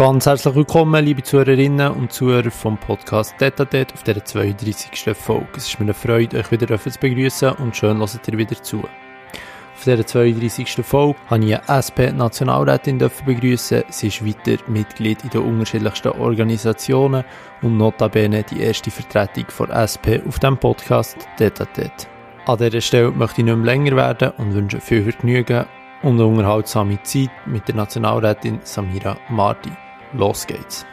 [0.00, 5.14] Ganz herzlich willkommen, liebe Zuhörerinnen und Zuhörer vom Podcast Detatet auf der 32.
[5.14, 5.46] Folge.
[5.58, 8.78] Es ist mir eine Freude, euch wieder zu begrüßen und schön, dass ihr wieder zu.
[8.78, 10.82] Auf dieser 32.
[10.86, 12.96] Folge habe ich eine SP-Nationalrätin
[13.26, 13.82] begrüßen.
[13.90, 17.22] Sie ist weiter Mitglied in den unterschiedlichsten Organisationen
[17.60, 22.08] und notabene die erste Vertretung von SP auf dem Podcast Detatet.
[22.46, 25.66] An dieser Stelle möchte ich nicht mehr länger werden und wünsche viel Vergnügen
[26.02, 29.89] und eine unterhaltsame Zeit mit der Nationalrätin Samira Marti.
[30.12, 30.84] Los geht's.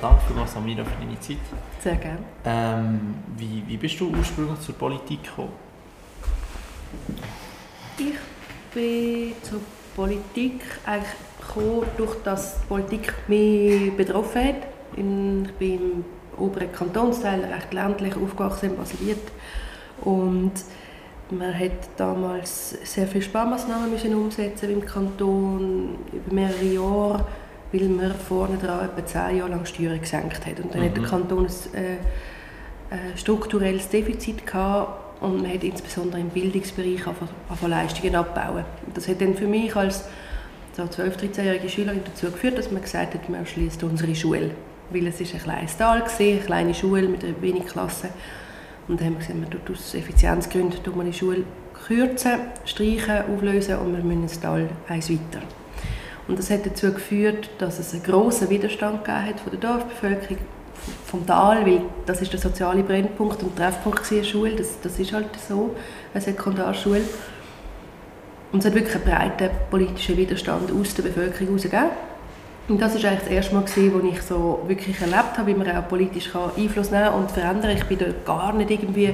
[0.00, 1.36] Danke vielmals, Samira, für deine Zeit.
[1.80, 2.18] Sehr gerne.
[2.44, 5.52] Ähm, wie, wie bist du ursprünglich zur Politik gekommen?
[7.98, 8.14] Ich
[8.74, 9.60] bin zur
[9.94, 14.66] Politik eigentlich gekommen, durch das die Politik mich betroffen hat.
[14.96, 16.04] Ich bin im
[16.38, 19.32] oberen Kantonsteil recht ländlich aufgewachsen in Basiliet
[20.00, 20.52] und
[21.30, 27.26] man hat damals sehr viele Sparmaßnahmen müssen umsetzen im Kanton über mehrere Jahre,
[27.72, 30.60] weil man vorne dran etwa zehn Jahre lang Steuern gesenkt hat.
[30.60, 30.86] Und dann mhm.
[30.86, 31.08] hat der mhm.
[31.08, 31.98] Kanton ein
[32.98, 38.64] äh, strukturelles Defizit gehabt und man hat insbesondere im Bildungsbereich angefangen Leistungen abbauen.
[38.86, 40.04] Und das hat dann für mich als
[40.76, 44.50] so 12-, 13-jährige Schülerin dazu geführt, dass man gesagt hat, man schließt unsere Schule.
[44.90, 48.10] Weil es ist ein kleines Tal, war, eine kleine Schule mit wenig Klassen.
[48.86, 51.44] Und dann haben wir gesagt, man tut aus Effizienzgründen tut man die Schule
[51.86, 52.32] kürzen,
[52.64, 55.44] streichen, auflösen und wir müssen das Tal eins weiter.
[56.26, 60.38] Und das hat dazu geführt, dass es einen grossen Widerstand hat von der Dorfbevölkerung,
[61.06, 65.12] vom Tal, weil das ist der soziale Brennpunkt und Treffpunkt der Schule, das, das ist
[65.12, 65.74] halt so,
[66.12, 67.02] eine Sekundarschule.
[68.52, 71.90] Und es hat wirklich einen breiten politischen Widerstand aus der Bevölkerung herausgegeben.
[72.66, 75.54] Und das war eigentlich das erste Mal, gewesen, wo ich so wirklich erlebt habe, wie
[75.54, 77.76] man auch politisch Einfluss nehmen und verändern kann.
[77.76, 79.10] Ich bin da gar nicht irgendwie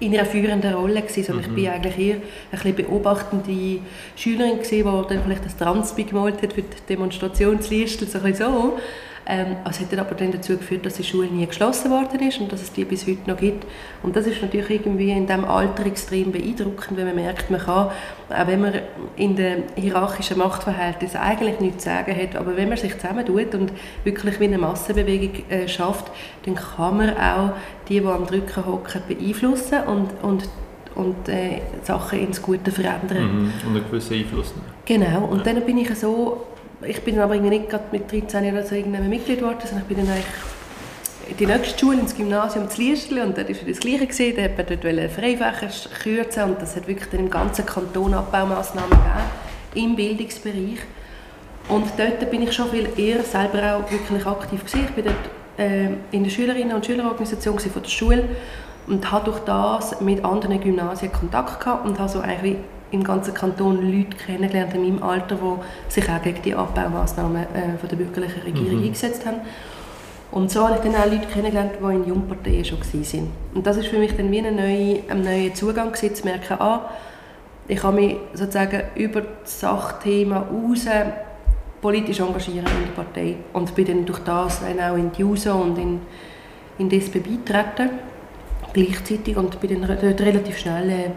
[0.00, 1.56] in einer führenden Rolle gewesen, sondern mhm.
[1.56, 3.78] ich bin eigentlich eher ein bisschen beobachtende
[4.16, 8.52] Schülerin gewesen, die dann vielleicht das Transpi gemalt hat für die Demonstrationsliste, so ein bisschen
[8.52, 8.78] so.
[9.26, 12.52] Ähm, es hat aber dann dazu geführt, dass die Schule nie geschlossen worden ist und
[12.52, 13.66] dass es die bis heute noch gibt.
[14.02, 17.88] Und das ist natürlich irgendwie in diesem Alter extrem beeindruckend, wenn man merkt, man kann,
[18.28, 18.74] auch wenn man
[19.16, 23.72] in den hierarchischen Machtverhältnissen eigentlich nichts zu sagen hat, aber wenn man sich zusammentut und
[24.04, 26.10] wirklich wie eine Massenbewegung äh, schafft,
[26.44, 27.52] dann kann man auch
[27.88, 30.48] die, die am Drücken hocken, beeinflussen und, und
[30.94, 33.24] und äh, Sachen ins Gute verändern.
[33.24, 33.52] Mhm.
[33.66, 34.68] Und einen gewissen Einfluss nehmen.
[34.84, 35.52] Genau, und ja.
[35.52, 36.46] dann bin ich so
[36.86, 40.14] ich bin aber nicht mit 13 oder so irgendeinem Mitglied geworden, sondern ich bin dann
[40.14, 40.26] eigentlich
[41.28, 44.06] in die nächste Schule, ins Gymnasium zu Liestl und dort war das Gleiche.
[44.06, 44.36] Gewesen.
[44.36, 48.90] Da hat man dort Freifächer kürzen und das hat wirklich dann im ganzen Kanton Abbaumaßnahmen
[48.90, 50.80] gegeben, im Bildungsbereich.
[51.68, 54.86] Und dort bin ich schon viel eher selber auch wirklich aktiv gewesen.
[54.88, 55.16] Ich bin dort
[55.58, 58.28] äh, in der Schülerinnen- und Schülerorganisation von der Schule
[58.86, 62.56] und habe durch das mit anderen Gymnasien Kontakt gehabt und habe so eigentlich
[62.90, 67.78] im ganzen Kanton Leute kennengelernt in meinem Alter, die sich auch gegen die Abbaumaßnahmen äh,
[67.78, 68.84] von der bürgerlichen Regierung mhm.
[68.84, 69.40] eingesetzt haben.
[70.30, 73.30] Und so habe ich dann auch Leute kennengelernt, die in Jungparteien schon waren.
[73.54, 76.56] Und das ist für mich dann wie ein neuer, ein neuer Zugang gewesen, zu merken,
[76.58, 76.90] ah,
[77.68, 80.86] ich kann mich sozusagen über das Sachthema raus
[81.80, 83.36] politisch engagieren in der Partei.
[83.52, 86.00] Und bin dann durch das dann auch in die JUSO und in,
[86.78, 87.90] in die SP beitreten,
[88.72, 91.10] gleichzeitig, und bin dann dort relativ schnell äh,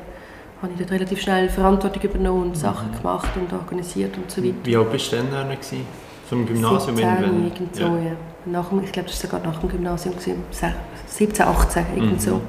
[0.61, 2.97] habe ich dort relativ schnell Verantwortung übernommen und Sachen mhm.
[2.97, 4.55] gemacht und organisiert und so weiter.
[4.63, 5.57] Wie alt bist du denn dann
[6.27, 7.87] Vom Gymnasium 17, irgend so, ja.
[7.87, 8.11] ja.
[8.45, 10.15] Nach dem, ich glaube, das war sogar nach dem Gymnasium,
[11.07, 12.19] 17, 18, irgend mhm.
[12.19, 12.41] so.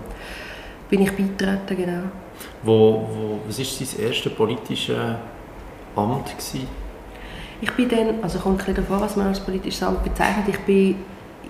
[0.88, 2.02] Bin ich beigetreten, genau.
[2.62, 4.96] Wo, wo, was war dein erstes politisches
[5.94, 6.26] Amt?
[6.26, 6.66] Gewesen?
[7.60, 10.96] Ich bin dann, also kommt ein davor, was man als politisches Amt bezeichnet, ich bin,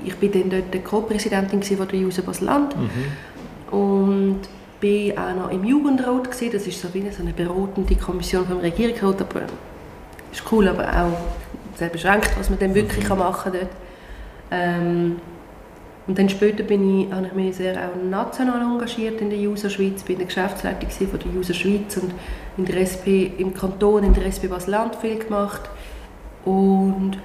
[0.04, 3.76] ich bin dann dort Co-Präsidentin von der JUSO Basel-Land mhm.
[3.78, 4.41] und
[4.81, 6.53] bin auch noch im Jugendrat gewesen.
[6.53, 9.43] Das ist so wie eine, beratende Kommission vom Regierungsrat, aber
[10.33, 11.19] ist cool, aber auch
[11.77, 13.19] sehr beschränkt, was man dann wirklich mhm.
[13.19, 13.72] machen kann dort.
[14.50, 15.16] Ähm,
[16.06, 19.69] und dann später bin ich, habe ich mich sehr auch national engagiert in der User
[19.69, 22.15] Schweiz, bin in der Geschäftsleitung von der User Schweiz und
[22.57, 25.69] in der SP im Kanton, in der SP Basel-Land viel gemacht
[26.47, 27.19] und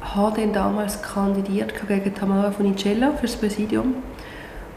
[0.00, 3.94] habe dann damals kandidiert gegen Tamara Funicello für das Präsidium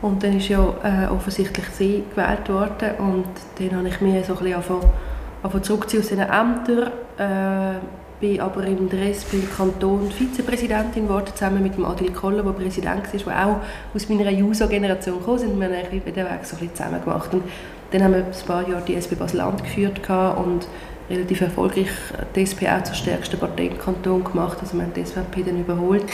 [0.01, 3.25] und dann ist ja äh, offensichtlich sie gewählt worden und
[3.59, 6.91] dann habe ich mich so ein bisschen angefangen, zurückziehen aus diesen Ämtern.
[7.17, 7.79] Äh,
[8.19, 13.33] bin aber im Dresden Kanton Vizepräsidentin geworden, zusammen mit dem Adil Koller, der Präsident war,
[13.33, 13.57] der auch
[13.93, 15.33] aus meiner Juso-Generation kam.
[15.33, 17.33] Und wir eigentlich den Weg so ein bisschen zusammen gemacht.
[17.33, 17.43] Und
[17.91, 20.67] dann haben wir ein paar Jahre die SP Basel-Land geführt und
[21.09, 21.89] relativ erfolgreich
[22.35, 24.57] die SP auch zur stärksten Partei im Kanton gemacht.
[24.61, 26.05] Also wir haben die SVP dann überholt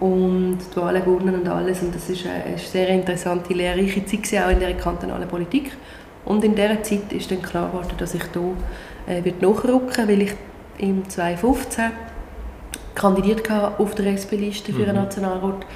[0.00, 1.82] und die Wahlen gewonnen und alles.
[1.82, 5.72] Und das ist eine, sehr interessante, lehrreiche Zeit auch in der kantonalen Politik.
[6.24, 10.22] Und in dieser Zeit ist dann klar geworden, dass ich hier äh, wird nachrücken weil
[10.22, 10.34] ich
[10.78, 11.90] im 2015
[12.94, 14.88] kandidiert auf der SP-Liste für mhm.
[14.90, 15.66] einen Nationalrat,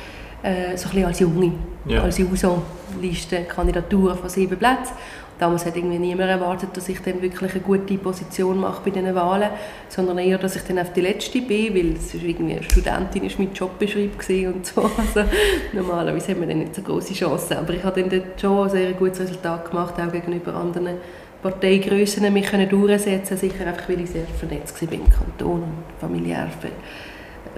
[0.47, 1.53] äh, so ein bisschen als Junge,
[1.87, 2.03] ja.
[2.03, 4.95] als JUSO-Liste, Kandidatur von sieben Plätzen.
[5.39, 9.15] Damals hat irgendwie niemand erwartet, dass ich dann wirklich eine gute Position mache bei diesen
[9.15, 9.51] Wahlen,
[9.89, 13.25] sondern eher, dass ich dann auf die letzte bin, weil es ist irgendwie eine Studentin
[13.25, 14.13] ist mein Jobbeschreib
[14.55, 14.91] und so.
[14.97, 15.29] Also
[15.75, 18.71] normalerweise hat man dann nicht so große Chancen, aber ich habe dann dort schon ein
[18.71, 20.97] sehr gutes Resultat gemacht, auch gegenüber anderen
[21.43, 26.49] Parteigrössen mich können durchsetzen sicher einfach, weil ich sehr vernetzt war im Kanton und familiär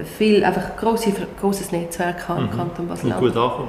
[0.05, 2.57] viel, einfach grosse, grosses Netzwerk habe im mhm.
[2.57, 3.13] Kanton Basel.
[3.13, 3.69] Und gut angekommen.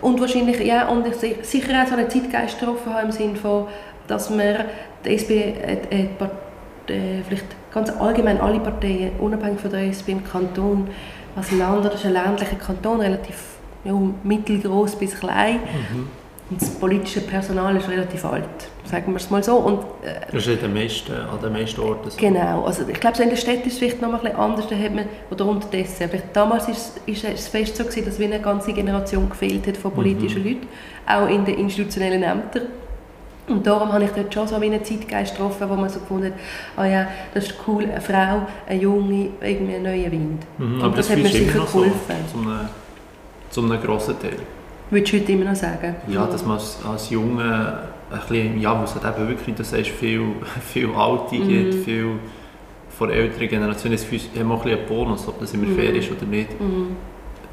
[0.00, 1.14] Und wahrscheinlich, ja, und ich
[1.46, 3.66] sicher auch so einen Zeitgeist getroffen habe im Sinne von,
[4.06, 4.66] dass wir
[5.04, 6.02] die SP, äh, äh,
[6.92, 10.88] äh, vielleicht ganz allgemein alle Parteien, unabhängig von der SP im Kanton,
[11.36, 13.36] als Land, das ist ein ländlicher Kanton, relativ
[13.84, 13.92] ja,
[14.22, 15.56] mittelgroß bis klein.
[15.56, 16.08] Mhm.
[16.50, 19.56] Und das politische Personal ist relativ alt, sagen wir es mal so.
[19.56, 22.16] Und, äh, das ist den meisten, an den meisten Orten so.
[22.16, 24.66] Genau, also ich glaube, so in der Stadt ist es vielleicht noch ein bisschen anders,
[24.68, 26.08] da hat man, oder unterdessen.
[26.08, 29.76] Vielleicht damals ist, ist es fest so gewesen, dass wie eine ganze Generation gefehlt hat
[29.76, 30.48] von politischen mhm.
[30.48, 30.66] Leuten,
[31.06, 32.66] auch in den institutionellen Ämtern.
[33.46, 36.32] Und darum habe ich dort schon so einen Zeitgeist getroffen, wo man so gefunden hat,
[36.78, 40.42] oh ja, das ist cool, eine Frau, eine Junge, irgendwie ein neuer Wind.
[40.56, 41.92] Mhm, aber das, das hat mir sicher geholfen.
[42.32, 42.60] So, zum,
[43.50, 44.38] zum einem grossen Teil.
[44.90, 45.94] Würdest du heute immer noch sagen?
[46.08, 47.78] Ja, dass man als, als Junge
[48.14, 50.22] ein bisschen, ja, wo es halt eben wirklich, du sagst, viel,
[50.72, 51.48] viel Alte mhm.
[51.48, 52.18] gibt, viel
[52.98, 55.76] von der älteren Generation, es haben auch ein bisschen einen Bonus, ob das immer mhm.
[55.76, 56.60] fair ist oder nicht.
[56.60, 56.96] Mhm.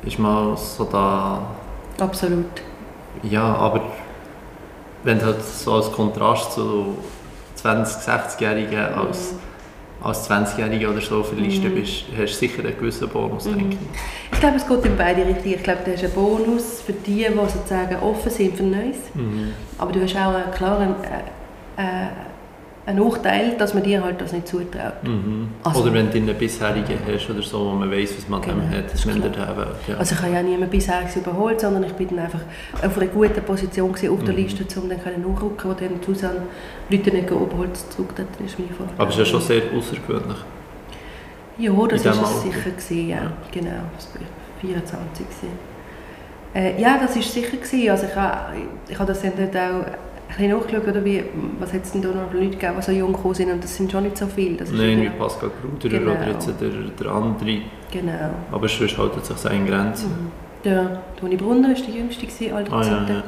[0.04, 1.42] Ist mal so da...
[2.00, 2.46] Absolut.
[3.24, 3.82] Ja, aber
[5.04, 6.98] wenn du halt so als Kontrast zu
[7.62, 9.36] 20-, 60-Jährigen als...
[10.04, 11.76] Als 20-Jährige oder so auf der Liste mhm.
[11.76, 13.58] bist, hast du sicher einen gewissen Bonus, mhm.
[13.58, 14.34] denke ich.
[14.34, 15.56] Ich glaube, es geht in beide Richtungen.
[15.56, 18.98] Ich glaube, du hast einen Bonus für die, die sozusagen offen sind für Neues.
[19.14, 19.54] Mhm.
[19.78, 22.08] Aber du hast auch einen klaren äh, äh,
[22.86, 25.04] ein Nachteil, dass man dir halt das nicht zutraut.
[25.04, 25.50] Mhm.
[25.64, 28.64] Also, oder wenn du einen bisherigen hast oder so, wo man weiß, was man genau,
[28.70, 29.98] hat, das der ja.
[29.98, 32.42] Also ich habe ja niemanden bisher überholt, sondern ich bin dann einfach
[32.82, 34.28] auf einer guten Position auf der mhm.
[34.30, 36.42] Liste, um dann nachrücken wo dann Susanne
[36.90, 38.94] Leute nicht Oberholz zurück, das ist meine Vorstellung.
[38.98, 40.38] Aber es ist ja schon sehr außergewöhnlich.
[41.60, 43.18] Ja, das war es sicher, gewesen, ja.
[43.18, 43.32] ja.
[43.52, 44.22] genau, das war
[44.62, 45.26] 24
[46.54, 47.58] äh, ja, das war sicher.
[47.58, 47.90] Gewesen.
[47.90, 48.56] Also ich habe,
[48.90, 49.86] ich habe das dann auch
[50.32, 51.24] ein bisschen nachgeschaut, oder wie,
[51.60, 53.76] was hat es denn da noch Leute gegeben, die so jung gekommen sind und das
[53.76, 54.58] sind schon nicht so viele.
[54.58, 56.12] Das Nein, wie Pascal Gruder genau.
[56.12, 57.58] oder jetzt der, der andere.
[57.92, 58.30] Genau.
[58.52, 60.10] Aber sonst hält es sich in Grenzen.
[60.10, 60.32] Mhm.
[60.64, 63.24] Der Toni Brunner war der jüngste, gewesen, alter ah, ja, ja.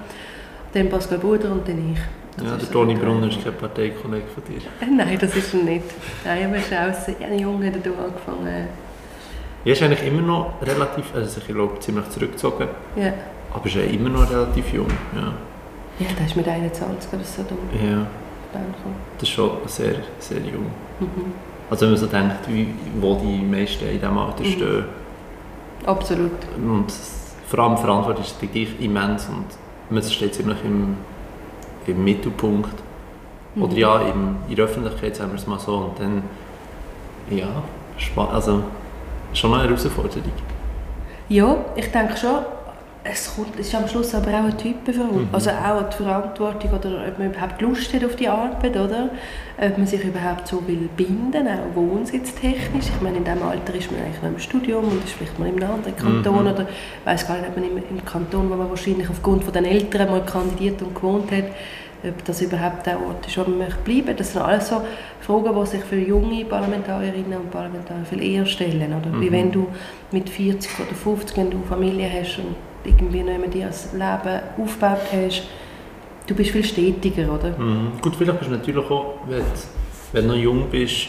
[0.73, 1.99] Dann Pascal Bruder und dann ich.
[2.37, 4.61] Das ja, der Toni Brunner ist kein Parteikollege von dir.
[4.81, 5.85] Äh, nein, das ist er nicht.
[6.25, 8.67] Nein, aber er ist auch sehr jung, hat er angefangen.
[9.65, 12.67] Er ist eigentlich immer noch relativ, also ich glaube, ziemlich zurückgezogen.
[12.95, 13.13] Ja.
[13.53, 15.33] Aber ist ja immer noch relativ jung, ja.
[15.99, 17.57] Ja, der ist mit 21 oder so dumm.
[17.73, 18.07] Ja.
[19.17, 20.65] Das ist schon sehr, sehr jung.
[20.99, 21.33] Mhm.
[21.69, 22.67] Also wenn man so denkt, wie,
[22.99, 24.47] wo die meisten in diesem Alter mhm.
[24.47, 24.85] stehen.
[25.85, 26.31] Absolut.
[26.55, 26.85] Und
[27.47, 29.45] vor allem Verantwortung ist gleich immens und
[29.89, 30.97] man steht ziemlich im,
[31.87, 32.73] im Mittelpunkt.
[33.55, 33.63] Mhm.
[33.63, 35.75] Oder ja, im, in der Öffentlichkeit, sagen wir es mal so.
[35.75, 36.23] Und dann,
[37.29, 37.63] ja,
[38.31, 38.63] also
[39.33, 40.31] schon eine Herausforderung.
[41.29, 42.45] Ja, ich denke schon
[43.03, 45.27] es, kommt, es ist am Schluss aber auch eine Typenverantwortung.
[45.27, 45.35] Mhm.
[45.35, 49.09] Also auch die Verantwortung, oder ob man überhaupt Lust hat auf die Arbeit, oder?
[49.57, 52.85] Ob man sich überhaupt so will binden, auch wohnsitztechnisch.
[52.95, 55.49] Ich meine, in diesem Alter ist man eigentlich noch im Studium und ist vielleicht mal
[55.49, 56.51] in einem anderen Kanton, mhm.
[56.51, 59.53] oder ich weiß gar nicht, ob man im, im Kanton, wo man wahrscheinlich aufgrund von
[59.53, 61.45] den Eltern mal kandidiert und gewohnt hat,
[62.05, 64.15] ob das überhaupt der Ort ist, wo man möchte bleiben.
[64.15, 64.81] Das sind alles so
[65.21, 68.93] Fragen, die sich für junge Parlamentarierinnen und Parlamentarier viel eher stellen.
[68.93, 69.09] Oder?
[69.09, 69.21] Mhm.
[69.21, 69.67] Wie wenn du
[70.11, 74.99] mit 40 oder 50, wenn du Familie hast und irgendwie mehr dir das Leben aufgebaut
[75.11, 75.43] hast,
[76.27, 77.57] du bist viel stetiger, oder?
[77.57, 77.93] Mhm.
[78.01, 79.43] Gut, vielleicht bist du natürlich auch, wenn,
[80.11, 81.07] wenn du noch jung bist,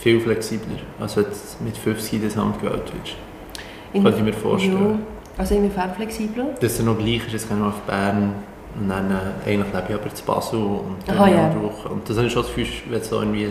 [0.00, 3.16] viel flexibler, als wenn du mit 50 in das Amt gewählt wirst.
[3.92, 4.90] In, Könnte ich mir vorstellen.
[4.90, 4.98] Ja,
[5.38, 6.46] also inwiefern flexibler?
[6.60, 8.34] Dass es noch gleich ist, jetzt kann ich auf Bern
[8.78, 11.50] und dann äh, eigentlich lebe ich aber zu Basel und dann Aha, ja.
[11.50, 11.90] durch.
[11.90, 13.48] Und das ist schon das Gefühl, wenn du so irgendwie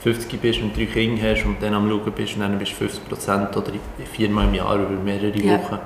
[0.00, 2.76] 50 bist und drei Kinder hast und dann am Schauen bist und dann bist du
[2.76, 3.72] 50 Prozent oder
[4.12, 5.58] viermal im Jahr über mehrere ja.
[5.58, 5.78] Wochen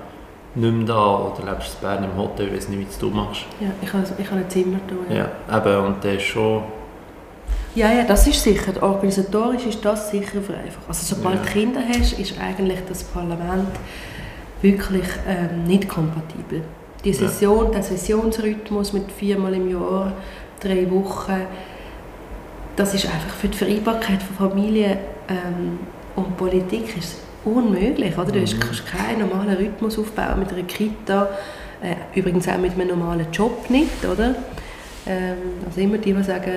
[0.55, 3.47] nicht mehr da oder lebst in Bern im Hotel, ich weiß nicht, wie du machst.
[3.61, 5.15] Ja, ich habe, ich habe ein Zimmer da.
[5.15, 5.31] Ja.
[5.49, 6.63] ja, eben, und der ist schon...
[7.75, 8.83] Ja, ja, das ist sicher.
[8.83, 10.85] Organisatorisch ist das sicher vereinfacht.
[10.87, 11.43] Also sobald ja.
[11.43, 13.71] du Kinder hast, ist eigentlich das Parlament
[14.61, 16.63] wirklich ähm, nicht kompatibel.
[17.03, 17.71] Die Session, ja.
[17.71, 20.13] der Sessionsrhythmus mit viermal im Jahr,
[20.61, 21.47] drei Wochen,
[22.77, 25.79] das ist einfach für die Vereinbarkeit von Familie ähm,
[26.15, 28.17] und Politik ist unmöglich.
[28.17, 28.33] Oder?
[28.33, 28.61] Du mhm.
[28.61, 31.29] kannst keinen normalen Rhythmus aufbauen mit einer Kita,
[31.83, 34.05] äh, übrigens auch mit einem normalen Job nicht.
[34.05, 34.35] Oder?
[35.07, 36.53] Ähm, also immer die, die sagen,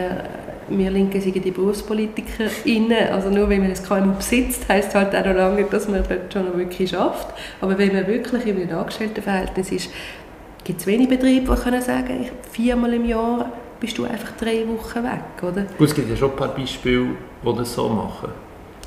[0.70, 3.10] wir Linke sind die BerufspolitikerInnen.
[3.12, 5.88] Also nur wenn man das KMU besitzt, heisst es halt auch noch lange nicht, dass
[5.88, 7.28] man dort schon noch wirklich schafft.
[7.62, 9.90] Aber wenn man wirklich in einem Angestelltenverhältnis ist,
[10.64, 14.66] gibt es wenig Betriebe, die können sagen, ich, viermal im Jahr bist du einfach drei
[14.68, 15.66] Wochen weg, oder?
[15.78, 17.08] Gut, es gibt ja schon ein paar Beispiele,
[17.44, 18.30] die das so machen.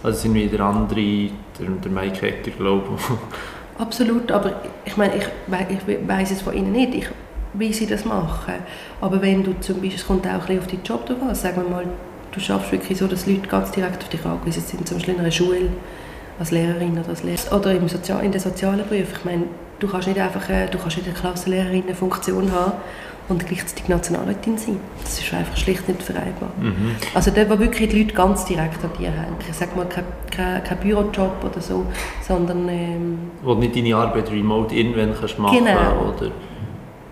[0.02, 3.02] Also sind wieder andere, der, der Mike Hecker, glaube ich.
[3.80, 7.08] Absolut, aber ich meine, ich, ich weiß es von Ihnen nicht, ich,
[7.54, 8.54] wie sie das machen.
[9.00, 11.34] Aber wenn du zum Beispiel, es kommt auch ein bisschen auf deinen Job drauf an,
[11.34, 11.84] sagen wir mal,
[12.32, 15.20] du schaffst wirklich so, dass Leute ganz direkt auf dich angewiesen sind, zum Beispiel in
[15.20, 15.68] einer Schule,
[16.40, 19.14] als Lehrerin oder als Lehrer, oder im Sozial in den sozialen Berufen.
[19.18, 19.44] Ich meine,
[19.78, 22.72] du kannst nicht einfach, du kannst nicht eine Klassenlehrerinnenfunktion haben
[23.28, 24.80] und gleichzeitig Nationalrätin sein.
[25.02, 26.50] Das ist einfach schlicht nicht vereinbar.
[26.61, 26.97] Mhm.
[27.14, 29.37] Also dort, wo wirklich die Leute ganz direkt an dir hängen.
[29.49, 31.87] Ich sage mal, kein, kein, kein Bürojob oder so,
[32.26, 32.68] sondern...
[32.68, 36.14] Ähm, wo du nicht deine Arbeit remote irgendwann kannst machen genau.
[36.16, 36.30] oder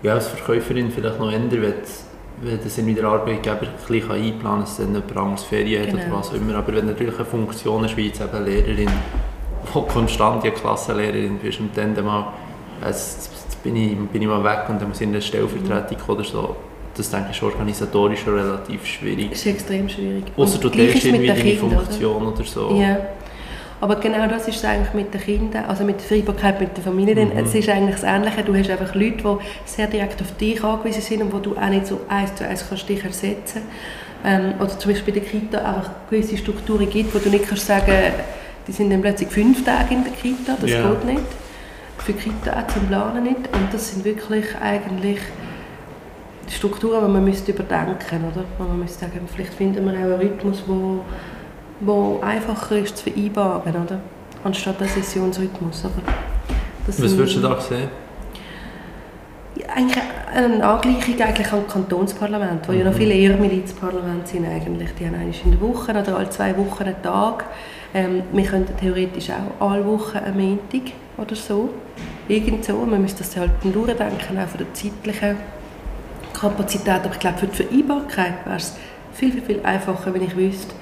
[0.03, 1.73] ja, als Verkäuferin vielleicht noch ändern, wenn,
[2.41, 6.03] wenn das irgendwie der Arbeitgeber ein einplanen kann, dass dann jemand anderes Ferien hat genau.
[6.03, 6.55] oder was auch immer.
[6.55, 8.89] Aber wenn natürlich eine Funktion ist, wie jetzt eben Lehrerin,
[9.73, 12.33] wo konstant ja Klassenlehrerin bist und dann mal
[12.81, 13.29] es,
[13.63, 16.55] bin, ich, bin ich mal weg und dann muss ich in eine Stellvertretung oder so.
[16.95, 19.29] Das denke ich ist organisatorisch schon relativ schwierig.
[19.29, 20.23] Das ist extrem schwierig.
[20.35, 22.75] Außer du teilst irgendwie deine Funktion oder, oder so.
[22.75, 22.97] Ja.
[23.79, 26.83] Aber genau das ist es eigentlich mit den Kindern, also mit der Vereinbarkeit mit der
[26.83, 27.23] Familie.
[27.23, 27.31] Mhm.
[27.37, 28.43] Es ist eigentlich das Ähnliche.
[28.43, 31.69] Du hast einfach Leute, die sehr direkt auf dich angewiesen sind und wo du auch
[31.69, 33.61] nicht so eins zu eins kannst dich ersetzen
[34.25, 37.67] ähm, Oder zum Beispiel bei der Kita einfach gewisse Strukturen gibt, wo du nicht kannst
[37.67, 38.13] sagen,
[38.67, 40.57] die sind dann plötzlich fünf Tage in der Kita.
[40.59, 40.89] Das yeah.
[40.89, 41.46] geht nicht
[41.99, 43.37] für Kita auch zum Planen nicht.
[43.37, 45.19] Und das sind wirklich eigentlich
[46.49, 48.45] Strukturen, die man müsste überdenken müsste.
[48.57, 51.01] Man müsste sagen, vielleicht finden wir auch einen Rhythmus, wo,
[51.81, 53.99] wo einfacher ist zu vereinbaren, oder?
[54.43, 55.85] anstatt einen Sessionsrhythmus.
[55.85, 56.01] Aber
[56.85, 57.89] Was würdest du da sehen?
[59.75, 62.79] eigentlich eine Angleichung eigentlich am Kantonsparlament, wo mhm.
[62.79, 62.97] ja noch mhm.
[62.97, 64.89] viele eher Milizparlamente sind eigentlich.
[64.99, 67.45] Die haben eigentlich in der Woche oder alle zwei Wochen einen Tag.
[67.93, 71.69] Ähm, wir könnten theoretisch auch alle Wochen einen Montag oder so.
[72.27, 72.73] Irgend so.
[72.77, 75.37] Man müsste das halt durchdenken, auch von der zeitlichen
[76.33, 76.89] Kapazität.
[76.89, 78.75] Aber ich glaube, für die Vereinbarkeit wäre es
[79.13, 80.75] viel, viel, viel einfacher, wenn ich wüsste,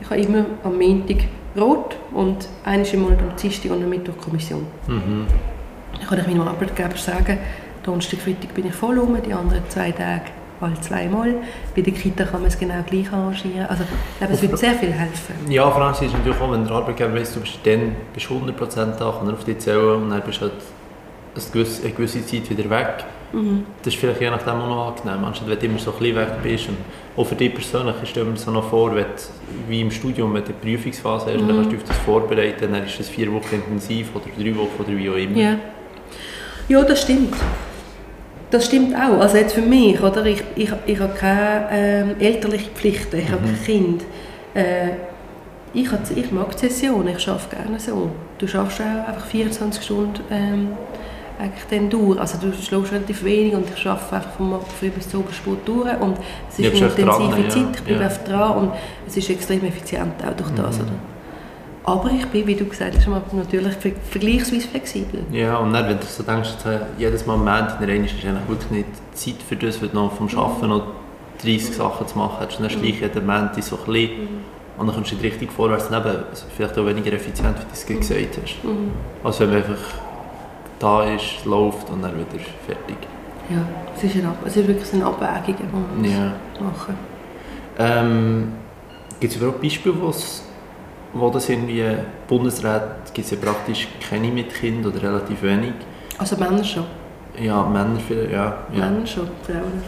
[0.00, 1.24] ich habe immer am Montag
[1.56, 4.66] Rot und einmal im Monat am Dienstag und am Mittwoch Kommission.
[4.86, 5.26] Mhm.
[5.94, 7.38] Dann kann ich meinem Arbeitgeber sagen,
[7.82, 10.24] Donnerstag, Freitag bin ich voll um, die anderen zwei Tage
[10.60, 11.34] alle zweimal.
[11.74, 13.66] Bei der Kita kann man es genau gleich arrangieren.
[13.66, 15.34] Also, ich glaube, es wird sehr viel helfen.
[15.50, 18.26] Ja, vor allem ist es natürlich auch, wenn der Arbeitgeber weiss, du bist dann bist
[18.26, 20.54] 100% da, kann er auf dich zählen und dann bist du halt
[21.34, 23.04] eine gewisse, eine gewisse Zeit wieder weg.
[23.32, 23.64] Mhm.
[23.82, 26.16] Das ist vielleicht je nachdem auch noch angenehm, anstatt wenn du immer so ein bisschen
[26.16, 26.68] weg bist.
[26.68, 26.76] Und
[27.16, 30.32] auch für dich persönlich, ich stelle mir so noch vor, wenn du, wie im Studium,
[30.34, 31.48] wenn du die Prüfungsphase hast, mhm.
[31.48, 34.82] dann kannst du auf das vorbereiten, dann ist das vier Wochen intensiv oder drei Wochen
[34.82, 35.36] oder wie auch immer.
[35.36, 35.56] Ja,
[36.68, 37.34] ja das stimmt.
[38.50, 39.20] Das stimmt auch.
[39.20, 40.24] Also jetzt für mich, oder?
[40.26, 43.32] Ich, ich, ich habe keine ähm, elterlichen Pflichten, ich mhm.
[43.32, 44.02] habe kein Kind.
[44.54, 44.88] Äh,
[45.74, 48.10] ich, habe, ich mag Session, ich arbeite gerne so.
[48.38, 50.68] Du schaffst auch einfach 24 Stunden ähm,
[51.38, 52.18] eigentlich dann durch.
[52.18, 56.00] Also du schläfst relativ wenig und ich arbeite einfach vom früh bis zum Obersport durch
[56.00, 56.16] und
[56.48, 58.08] es ist eine intensive dran, Zeit, ich bin ja.
[58.08, 58.72] dran und
[59.06, 60.78] es ist extrem effizient auch durch das.
[60.78, 60.84] Mhm.
[60.84, 61.15] Oder?
[61.86, 63.74] Aber ich bin, wie du gesagt hast, natürlich
[64.10, 65.20] vergleichsweise flexibel.
[65.30, 66.50] Ja, und dann, wenn du so denkst,
[66.98, 69.94] jedes Mal am Montag in der ist eigentlich wirklich nicht Zeit für das, weil du
[69.94, 70.86] noch vom Arbeiten noch
[71.42, 72.58] 30 Sachen zu machen hast.
[72.58, 74.28] Dann schleichst du jeden Montag so ein bisschen mhm.
[74.78, 75.88] und dann kommst du richtig vorwärts.
[75.88, 78.00] Neben, also vielleicht auch weniger effizient, wie du es mhm.
[78.00, 78.64] gesagt hast.
[78.64, 78.90] Mhm.
[79.22, 79.84] Als wenn man einfach
[80.80, 82.96] da ist, läuft und dann wieder fertig.
[83.48, 83.58] Ja,
[83.96, 86.32] es ist, eine, es ist wirklich eine Abwägung, die man ja.
[86.60, 86.96] machen
[87.78, 88.52] ähm,
[89.20, 90.45] Gibt es überhaupt Beispiele, wo es
[91.18, 91.84] wo das irgendwie
[92.28, 95.74] Bundesrat gibt es ja praktisch keine mit Kind oder relativ wenig.
[96.18, 96.84] Also Männer schon?
[97.40, 98.64] Ja, Männer vielleicht, ja.
[98.72, 98.78] ja.
[98.78, 99.82] Männer schon, Frauen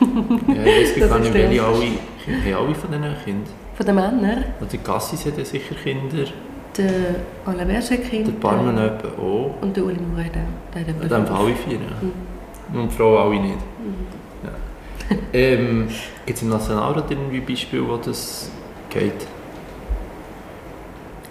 [0.00, 3.54] ja, ich weiß gar nicht, welche alle, haben alle von diesen Kindern?
[3.74, 4.44] Von den Männern?
[4.60, 6.24] Also die Gassis hat ja sicher Kinder.
[6.76, 6.90] Der
[7.44, 8.30] Alain Berger hat Kinder.
[8.30, 9.54] Der Barmen auch.
[9.60, 10.24] Und der Uli Maurer,
[10.74, 11.80] der, hat Dann alle vier, ja.
[12.00, 12.80] Mhm.
[12.80, 13.54] Und Frauen alle nicht.
[13.54, 14.06] Mhm.
[14.44, 15.16] Ja.
[15.32, 15.88] ähm,
[16.24, 18.50] Gibt es im Nationalrat irgendwie Beispiele, wo das
[18.88, 19.26] geht?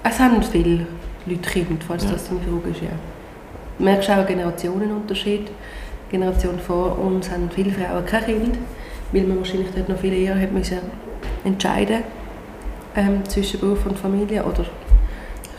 [0.03, 0.87] Es haben viele
[1.25, 2.11] Leute Kinder, falls ja.
[2.11, 2.81] das deine Frage ist.
[2.81, 2.89] Ja.
[3.77, 5.47] Du merkst auch einen Generationenunterschied.
[5.47, 8.57] Die Generation vor uns haben viele Frauen kein Kind,
[9.11, 10.79] weil man wahrscheinlich dort noch viel eher hat müssen
[11.43, 12.03] entscheiden
[12.95, 14.65] ähm, zwischen Beruf und Familie oder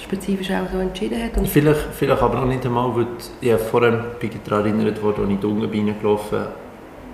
[0.01, 1.37] spezifisch auch so entschieden hat.
[1.39, 3.07] Und vielleicht, vielleicht aber auch nicht einmal, weil
[3.41, 6.39] ich vorher bin daran erinnert worden, als ich in die Ungenbeine gelaufen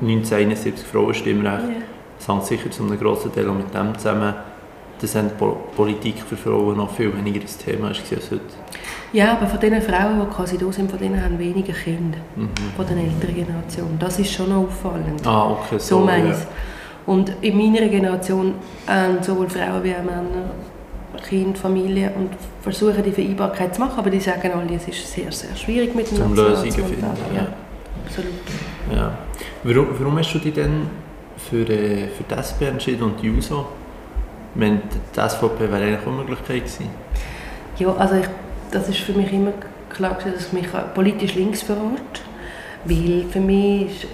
[0.00, 1.62] 1971 Frauenstimmrecht.
[1.62, 1.82] Ja.
[2.18, 4.34] Das hängt sicher zu einem grossen Teil auch mit dem zusammen,
[5.00, 5.16] dass
[5.76, 8.40] Politik für Frauen noch viel weniger ein Thema ist als heute.
[9.12, 12.50] Ja, aber von den Frauen, die quasi da sind, von denen haben weniger Kinder, mhm.
[12.76, 13.96] von der älteren Generation.
[13.98, 15.26] Das ist schon noch auffallend.
[15.26, 16.36] Ah, okay, so, so meine ja.
[17.06, 18.54] Und in meiner Generation
[18.86, 20.50] haben sowohl Frauen wie auch Männer
[21.26, 22.30] Kind, Familie und
[22.62, 26.10] versuchen die Vereinbarkeit zu machen, aber die sagen alle, es ist sehr, sehr schwierig mit
[26.10, 27.02] dem Lösungen finden.
[27.34, 27.40] Ja.
[27.40, 27.46] ja.
[28.04, 28.32] absolut.
[28.94, 29.18] Ja.
[29.64, 30.82] Warum, warum hast du dich denn
[31.36, 33.66] für, äh, für die SP entschieden und die JUSO?
[34.58, 34.80] Meine,
[35.14, 36.90] die SVP wäre eigentlich auch eine Möglichkeit gewesen.
[37.78, 38.26] Ja, also ich,
[38.72, 39.52] das ist für mich immer
[39.88, 42.22] klar gewesen, dass ich mich politisch links verorte,
[42.84, 44.08] weil für mich ist,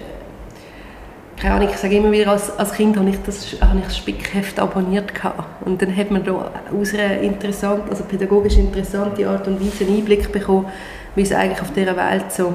[1.41, 3.97] keine Ahnung, ich sage immer wieder, als, als Kind habe ich das, habe ich das
[3.97, 5.65] Spickheft abonniert gehabt.
[5.65, 9.97] und dann hat man da aus einer interessant, also pädagogisch interessante Art und Weise einen
[9.97, 10.67] Einblick bekommen,
[11.15, 12.53] wie es eigentlich auf dieser Welt so,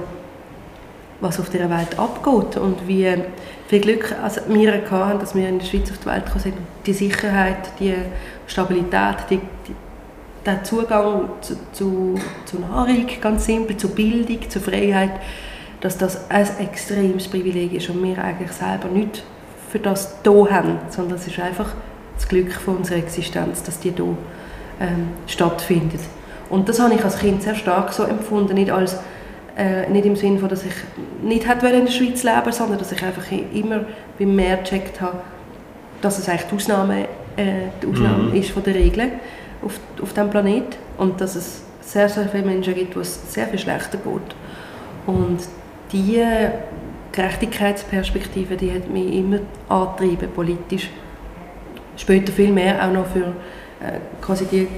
[1.21, 3.15] was auf dieser Welt abgeht und wie
[3.69, 6.55] viel Glück also wir hatten, dass wir in der Schweiz auf die Welt gekommen sind.
[6.87, 7.95] Die Sicherheit, die
[8.47, 9.75] Stabilität, die, die,
[10.45, 12.15] der Zugang zu, zu,
[12.47, 15.12] zu Nahrung, ganz simpel, zu Bildung, zu Freiheit,
[15.81, 19.23] dass das ein extremes Privileg ist und wir eigentlich selber nicht
[19.71, 21.75] für das hier haben, sondern es ist einfach
[22.17, 24.17] das Glück von unserer Existenz, dass die hier
[24.81, 26.00] ähm, stattfindet.
[26.49, 28.99] Und das habe ich als Kind sehr stark so empfunden, nicht, als,
[29.61, 30.73] äh, nicht im Sinne von, dass ich
[31.23, 33.81] nicht hätte in der Schweiz leben sondern dass ich einfach immer
[34.19, 35.19] beim Meer gecheckt habe,
[36.00, 37.02] dass es eigentlich die Ausnahme,
[37.37, 38.35] äh, die Ausnahme mhm.
[38.35, 39.12] ist von der Regel
[39.62, 43.47] auf, auf diesem Planet und dass es sehr, sehr viele Menschen gibt, wo es sehr
[43.49, 44.35] viel schlechter geht.
[45.07, 45.40] Und
[45.93, 46.52] diese
[47.12, 50.88] Gerechtigkeitsperspektive, die hat mich immer angetrieben, politisch.
[51.97, 53.26] Später viel mehr auch noch für
[53.85, 54.69] äh, quasi die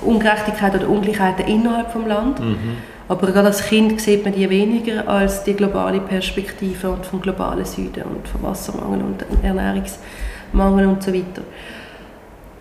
[0.00, 2.42] Ungerechtigkeit oder Ungleichheiten innerhalb des Landes.
[2.42, 2.76] Mhm.
[3.08, 7.64] Aber gerade als Kind sieht man die weniger als die globale Perspektive und vom globalen
[7.64, 11.42] Süden und vom Wassermangel und Ernährungsmangel und so weiter.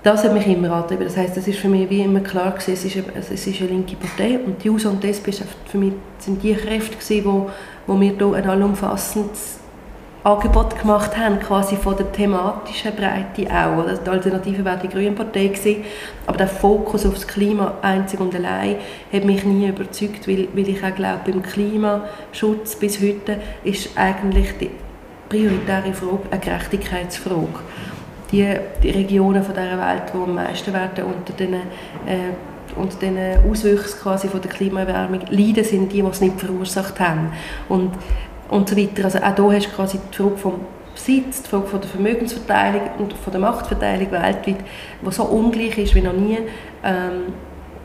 [0.03, 1.03] Das hat mich immer angetrieben.
[1.03, 3.59] Das heißt, es ist für mich wie immer klar gewesen, es ist, eine, es ist
[3.59, 5.35] eine linke Partei und die USA und die SP
[5.65, 7.49] für mich sind die Kräfte gewesen, wo,
[7.85, 9.59] wo wir hier ein allumfassendes
[10.27, 13.83] Angebot gemacht haben, quasi von der thematischen Breite auch.
[13.83, 13.97] Oder?
[13.97, 15.83] Die Alternative wäre die Grüne Partei gewesen,
[16.25, 18.75] aber der Fokus auf das Klima einzig und allein
[19.11, 24.57] hat mich nie überzeugt, weil, weil ich auch glaube, beim Klimaschutz bis heute ist eigentlich
[24.57, 24.71] die
[25.29, 27.59] prioritäre Frage eine Gerechtigkeitsfrage
[28.31, 32.33] die, die Regionen von dieser Welt, die am meisten werden unter den, äh,
[32.75, 33.17] unter den
[33.49, 37.31] Auswüchsen quasi von der Klimaerwärmung leiden, sind die, die es nicht verursacht haben.
[37.69, 37.91] Und,
[38.49, 39.05] und so weiter.
[39.05, 40.53] Also auch hier hast du quasi die Frage vom
[40.93, 44.57] Besitz, die Frage von der Vermögensverteilung und von der Machtverteilung weltweit,
[45.01, 46.37] die so ungleich ist wie noch nie.
[46.83, 47.33] Ähm,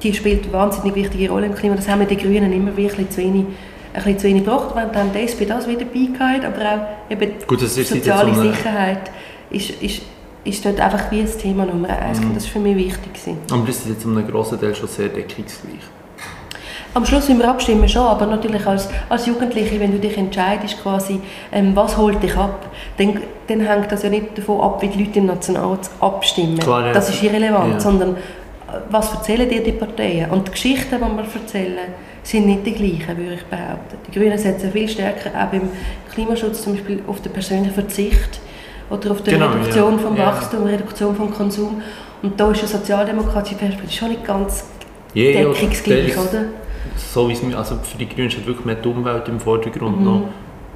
[0.03, 1.77] die spielt eine wahnsinnig wichtige Rolle im Klima.
[1.77, 3.46] Das haben wir die Grünen immer wirklich zu wenig
[3.94, 4.75] ein bisschen zu wenig gebracht.
[4.75, 9.11] Wir haben die SP das wieder beigehalten, aber auch eben Gut, die soziale so Sicherheit
[9.51, 10.03] ist, ist
[10.44, 12.20] ist dort einfach wie das Thema Nummer eins.
[12.20, 12.35] Mhm.
[12.35, 13.12] Das war für mich wichtig.
[13.12, 13.38] Gewesen.
[13.51, 15.79] Aber das ist jetzt um einen grossen Teil schon sehr deckungsgleich.
[16.95, 20.83] Am Schluss sind wir abstimmen schon, aber natürlich als, als Jugendliche, wenn du dich entscheidest,
[20.83, 22.67] quasi, ähm, was holt dich ab,
[22.99, 26.59] dann, dann hängt das ja nicht davon ab, wie die Leute im Nationalrat abstimmen.
[26.59, 26.93] Klar, ja.
[26.93, 27.81] Das ist irrelevant, ja.
[27.81, 28.19] sondern äh,
[28.91, 30.31] was erzählen dir die Parteien?
[30.31, 31.79] Und die Geschichten, die wir erzählen,
[32.23, 33.97] sind nicht die gleichen, würde ich behaupten.
[34.07, 35.71] Die Grünen setzen viel stärker auch beim
[36.13, 38.41] Klimaschutz zum Beispiel auf den persönlichen Verzicht
[38.91, 39.99] oder auf die genau, Reduktion ja.
[39.99, 40.73] vom Wachstum, ja.
[40.73, 41.83] Reduktion vom Konsum.
[42.23, 44.65] Und da ist eine sozialdemokratische Perspektive schon nicht ganz
[45.15, 46.45] ja, deckungsgleich, oder?
[46.97, 50.05] So wie es, also für die Grünen steht wirklich mehr die Umwelt im Vordergrund mhm.
[50.05, 50.23] noch.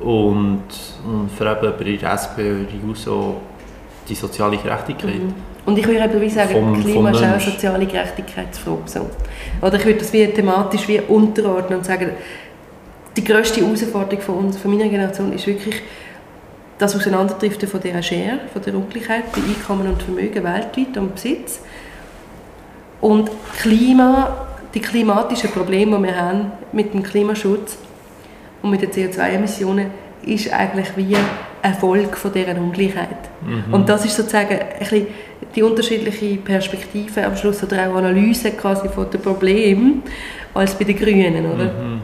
[0.01, 0.63] Und,
[1.05, 3.41] und für eben bei der SP oder JUSO
[4.09, 5.23] die soziale Gerechtigkeit.
[5.23, 5.35] Mhm.
[5.65, 8.83] Und ich würde eben sagen, vom, Klima ist auch soziale Gerechtigkeitsfrage.
[8.87, 9.11] So.
[9.61, 12.11] Oder ich würde das wie thematisch wie unterordnen und sagen,
[13.17, 15.83] die grösste Herausforderung von, uns, von meiner Generation ist wirklich
[16.79, 21.61] das Auseinanderdriften von dieser Schere, von der Ungleichheit bei Einkommen und Vermögen weltweit und Besitz.
[23.01, 27.79] Und Klima, die klimatischen Probleme, die wir haben mit dem Klimaschutz
[28.61, 29.87] und mit den CO2-Emissionen,
[30.27, 31.17] ist eigentlich wie
[31.63, 33.31] ein Folge von dieser Ungleichheit.
[33.41, 33.73] Mhm.
[33.73, 35.07] Und das ist sozusagen ein bisschen
[35.55, 40.03] die unterschiedliche Perspektive am Schluss oder auch Analyse quasi von den Problemen
[40.53, 41.65] als bei den Grünen, oder?
[41.65, 42.01] Mhm.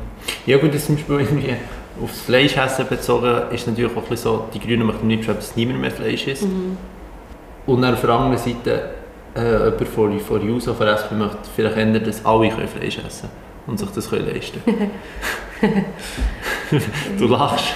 [0.47, 1.55] Ja gut, das zum Beispiel irgendwie
[2.03, 5.91] aufs Fleischessen bezogen ist natürlich auch ein so, die Grünen möchten nicht, dass niemand mehr
[5.91, 6.45] Fleisch isst.
[6.45, 6.79] Mhm.
[7.67, 9.02] Und auf der anderen Seite,
[9.35, 13.29] äh, jemand von, von JUSO, von SP möchte vielleicht ändern, dass alle können Fleisch essen
[13.67, 14.63] und sich das können leisten
[17.19, 17.75] Du lachst.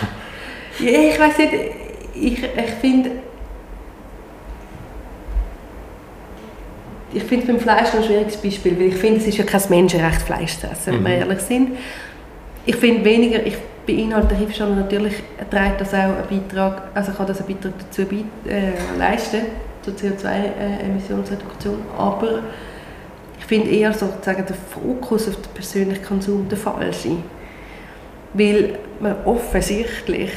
[0.80, 1.52] Ja, ich weiß nicht,
[2.14, 3.10] ich, ich finde...
[7.12, 10.20] Ich finde beim Fleisch ein schwieriges Beispiel, weil ich finde, es ist ja kein Menschenrecht,
[10.22, 11.20] Fleisch zu essen, wenn wir mhm.
[11.22, 11.78] ehrlich sind.
[12.66, 15.14] Ich finde weniger, ich beinhaltet der Hilfsstand natürlich
[15.50, 19.42] trägt das auch einen Beitrag, also kann das einen Beitrag dazu be äh, leisten,
[19.86, 22.40] zur CO2-Emissionsreduktion, aber
[23.38, 27.18] ich finde eher sozusagen der Fokus auf den persönlichen Konsum der falsche.
[28.32, 30.32] Weil man offensichtlich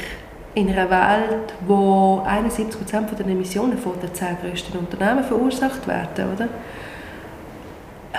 [0.54, 6.32] in einer Welt, wo 71 Prozent der Emissionen von den 10 grössten Unternehmen verursacht werden,
[6.34, 6.48] oder?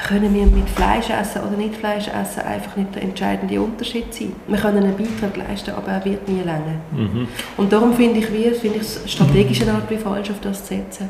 [0.07, 4.33] Können wir mit Fleisch essen oder nicht Fleisch essen einfach nicht der entscheidende Unterschied sein.
[4.47, 6.79] Wir können einen Beitrag leisten, aber er wird nie länger.
[6.91, 7.27] Mhm.
[7.57, 10.75] Und darum finde ich, finde ich es strategisch eine Art wie falsch, auf das zu
[10.75, 11.09] setzen.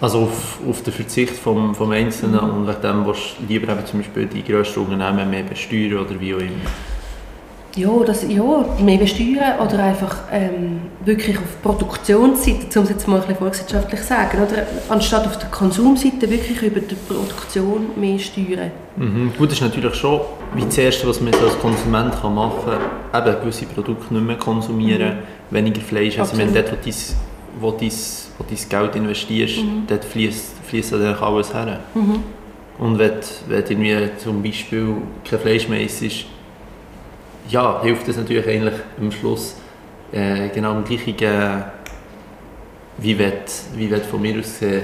[0.00, 2.58] Also auf, auf den Verzicht vom, vom Einzelnen mhm.
[2.58, 3.12] und wegen dem du
[3.48, 6.70] lieber eben zum Beispiel die grössten Unternehmen mehr besteuern oder wie auch immer?
[7.76, 13.16] Ja, das, ja mehr besteuern oder einfach ähm, wirklich auf Produktionsseite, um es jetzt mal
[13.16, 18.18] ein bisschen volkswirtschaftlich zu sagen, oder anstatt auf der Konsumseite wirklich über die Produktion mehr
[18.18, 18.70] steuern.
[18.96, 19.32] Mhm.
[19.36, 20.20] Gut, das ist natürlich schon
[20.54, 22.72] wie das Erste, was man als Konsument kann machen
[23.12, 25.18] kann, eben gewisse Produkte nicht mehr konsumieren,
[25.50, 25.54] mhm.
[25.54, 26.18] weniger Fleisch.
[26.18, 26.90] Also wenn dort, wo du
[27.60, 27.92] wo dein,
[28.38, 29.84] wo dein Geld investierst, mhm.
[29.86, 31.80] dort fließt, fließt dann alles her.
[31.94, 32.22] Mhm.
[32.78, 33.12] Und wenn,
[33.48, 34.96] wenn irgendwie zum Beispiel
[35.28, 36.26] kein Fleisch mehr isst,
[37.48, 39.56] ja, hilft das natürlich eigentlich am Schluss
[40.12, 41.62] äh, genau am gleichen, äh,
[42.98, 43.32] wie wenn
[43.74, 44.82] wie von mir aus gesehen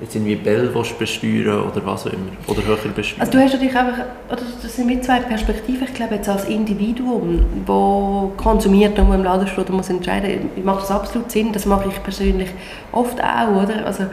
[0.00, 3.20] jetzt irgendwie Bell besteuern oder was auch immer, oder höher besteuern.
[3.20, 6.46] Also du hast natürlich einfach, oder das sind mit zwei Perspektiven, ich glaube jetzt als
[6.46, 11.64] Individuum, das konsumiert und im Laden steht und muss entscheiden, macht das absolut Sinn, das
[11.64, 12.50] mache ich persönlich
[12.92, 13.86] oft auch, oder?
[13.86, 14.06] Also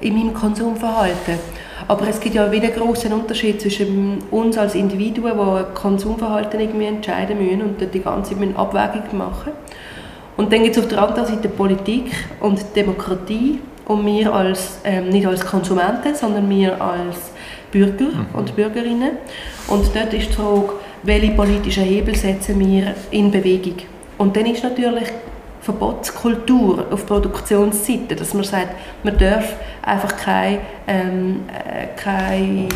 [0.00, 1.38] in meinem Konsumverhalten.
[1.86, 6.86] Aber es gibt ja wieder einen grossen Unterschied zwischen uns als Individuen, die Konsumverhalten irgendwie
[6.86, 9.52] entscheiden müssen und die ganze Zeit Abwägung machen
[10.36, 12.06] Und dann gibt es auf der anderen Seite Politik
[12.40, 17.32] und Demokratie und wir als, ähm, nicht als Konsumenten, sondern wir als
[17.70, 18.26] Bürger mhm.
[18.34, 19.12] und Bürgerinnen.
[19.68, 23.76] Und dort ist die Frage, welche politischen Hebel setzen wir in Bewegung.
[24.18, 25.08] Und dann ist natürlich
[25.68, 28.68] Verbotskultur auf Produktionsseite, dass man sagt,
[29.02, 32.68] man darf einfach keine, ähm, äh, keine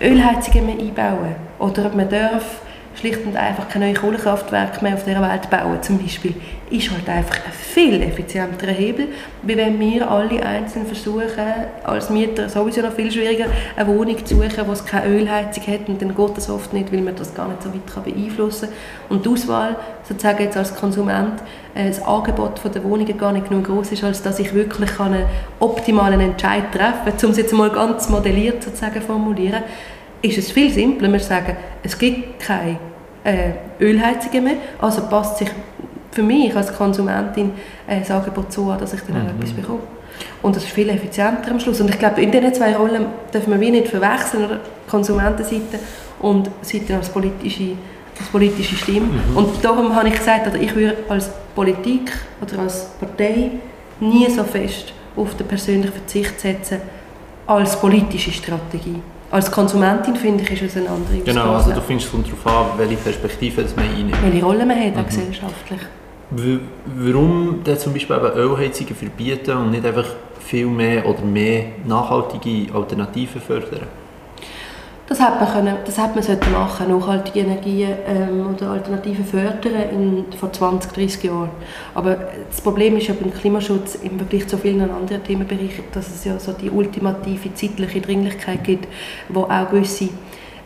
[0.00, 1.36] Ölheizungen mehr einbauen.
[1.60, 2.62] Oder man darf
[2.94, 6.34] schlicht und einfach keine neuen Kohlekraftwerke mehr auf dieser Welt bauen, zum Beispiel,
[6.70, 9.08] ist halt einfach ein viel effizienterer Hebel,
[9.42, 11.28] wie wenn wir alle einzeln versuchen,
[11.84, 16.00] als Mieter sowieso noch viel schwieriger, eine Wohnung zu suchen, es keine Ölheizung hat und
[16.00, 19.16] dann geht das oft nicht, weil man das gar nicht so weit beeinflussen kann.
[19.16, 19.76] Und die Auswahl,
[20.08, 21.42] sozusagen jetzt als Konsument,
[21.74, 25.24] äh, das Angebot der Wohnungen gar nicht genug groß ist, als dass ich wirklich einen
[25.60, 29.62] optimalen Entscheid treffen kann, um es jetzt mal ganz modelliert sozusagen formulieren,
[30.22, 31.12] ist es viel simpler.
[31.12, 32.78] Wir sagen, es gibt keine
[33.24, 35.48] äh, Ölheizungen mehr, also passt sich
[36.12, 37.52] für mich als Konsumentin
[37.86, 39.40] äh, das Angebot so an, dass ich dann auch mhm.
[39.40, 39.80] etwas bekomme.
[40.42, 41.80] Und das ist viel effizienter am Schluss.
[41.80, 44.60] Und ich glaube, in diesen zwei Rollen dürfen wir wie nicht verwechseln, oder?
[44.88, 45.78] Konsumentenseite
[46.20, 47.72] und Seite als politische,
[48.18, 49.06] als politische Stimme.
[49.06, 49.36] Mhm.
[49.36, 53.52] Und darum habe ich gesagt, oder ich würde als Politik oder als Partei
[54.00, 56.78] nie so fest auf den persönlichen Verzicht setzen
[57.46, 59.00] als politische Strategie
[59.32, 62.78] als Konsumentin finde ich, ist es eine andere Genau, also du findest es darauf an,
[62.78, 64.22] welche Perspektive man einnimmt.
[64.22, 65.06] Welche Rolle man hat mhm.
[65.06, 65.80] gesellschaftlich.
[66.96, 70.06] Warum dann zum Beispiel eben Ölheizungen verbieten und nicht einfach
[70.38, 73.86] viel mehr oder mehr nachhaltige Alternativen fördern?
[75.12, 79.90] Das hat man, können, das hat man sollte machen, nachhaltige Energien ähm, oder Alternativen fördern
[79.92, 81.50] in, vor 20, 30 Jahren.
[81.94, 82.16] Aber
[82.48, 86.40] das Problem ist ja beim Klimaschutz im Vergleich zu vielen anderen Themenbereichen, dass es ja
[86.40, 88.88] so die ultimative zeitliche Dringlichkeit gibt,
[89.28, 90.08] wo auch gewisse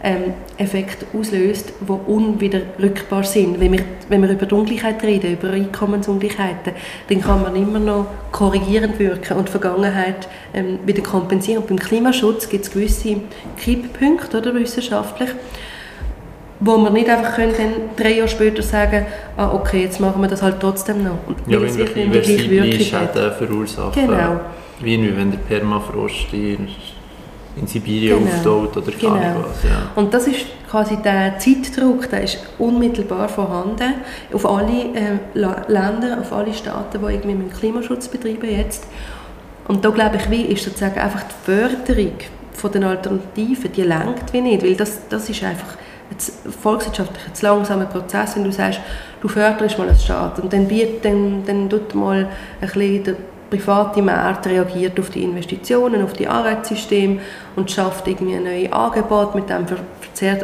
[0.03, 3.59] ähm, Effekte auslöst, die unwiderrückbar sind.
[3.61, 6.73] Wenn wir, wenn wir über die Ungleichheit reden, über Einkommensungleichheiten,
[7.09, 11.63] dann kann man immer noch korrigierend wirken und die Vergangenheit ähm, wieder kompensieren.
[11.63, 13.17] Und beim Klimaschutz gibt es gewisse
[13.57, 15.31] Kipppunkte oder, wissenschaftlich,
[16.61, 19.07] wo man nicht einfach können, dann drei Jahre später sagen
[19.37, 21.19] ah, okay, jetzt machen wir das halt trotzdem noch.
[21.27, 24.07] Und ja, wenn es irreversible Schäden verursachen.
[24.07, 24.41] Genau.
[24.81, 26.69] Wie wenn der Permafrost in
[27.65, 28.31] Sibirien genau.
[28.31, 29.15] auftaut oder genau.
[29.15, 29.63] was.
[29.65, 29.91] Ja.
[29.95, 33.95] Und das ist quasi der Zeitdruck, der ist unmittelbar vorhanden
[34.33, 38.87] auf alle äh, Länder, auf alle Staaten, die irgendwie mit Klimaschutz betreiben jetzt.
[39.69, 42.13] Und da glaube ich, wie ist sozusagen einfach die Förderung
[42.53, 45.77] von den Alternativen, die lenkt wie nicht, weil das, das ist einfach
[46.11, 48.81] ein volkswirtschaftlich ein langsamer Prozess, wenn du sagst,
[49.21, 52.29] du förderst mal einen Staat und dann, wird, dann, dann tut mal
[52.61, 53.17] ein bisschen
[53.51, 57.21] private Markt reagiert auf die Investitionen, auf die Anreizsysteme
[57.55, 59.35] und schafft irgendwie ein neues Angebot.
[59.35, 59.67] Mit dem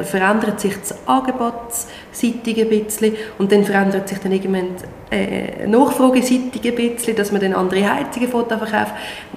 [0.05, 4.69] verändert sich das Angebotsseitige ein bisschen und dann verändert sich dann irgendwann
[5.11, 8.93] äh, Nachfrageseitige ein bisschen, dass man dann andere Heizungen verkauft.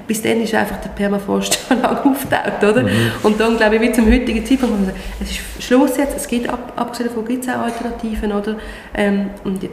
[0.08, 2.84] Bis dann ist einfach der Permafrost schon lange aufgetaucht, oder?
[2.84, 2.89] Mhm.
[3.23, 7.10] Und dann glaube ich, wie zum heutigen Zeitpunkt, es ist Schluss jetzt, es gibt, abgesehen
[7.10, 8.56] davon gibt es auch Alternativen, oder?
[8.93, 9.63] Ähm, und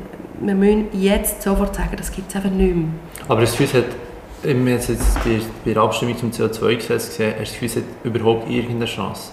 [0.42, 2.88] wir müssen jetzt sofort sagen, das gibt es einfach nicht mehr.
[3.28, 3.88] Aber das Gefühl hat,
[4.42, 4.88] wir haben jetzt
[5.24, 8.86] bei, bei der Abstimmung zum CO2-Gesetz gesehen, hast du das Gefühl, es hat überhaupt irgendeine
[8.86, 9.30] Chance?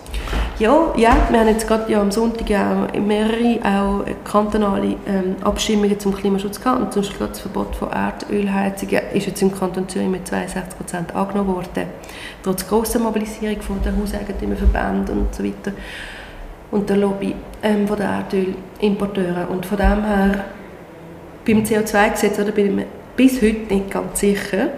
[0.60, 6.00] Ja, ja, wir haben jetzt gerade ja am Sonntag auch mehrere auch kantonale ähm, Abstimmungen
[6.00, 6.82] zum Klimaschutz gehabt.
[6.82, 11.16] Und zum Beispiel das Verbot von Erdölheizungen ist jetzt im Kanton Zürich mit 62 Prozent
[11.16, 11.88] angenommen worden.
[12.44, 15.72] Trotz grosser Mobilisierung von der Hauseigentümerverbände und so weiter
[16.72, 19.50] und der Lobby ähm, von der Erdölimporteure.
[19.50, 20.46] Und von dem her,
[21.50, 22.86] beim CO2-Gesetz bin ich mir
[23.16, 24.70] bis heute nicht ganz sicher,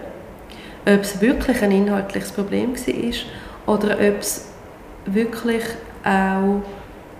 [0.86, 4.48] ob es wirklich ein inhaltliches Problem war oder ob es
[5.04, 5.64] wirklich
[6.04, 6.62] auch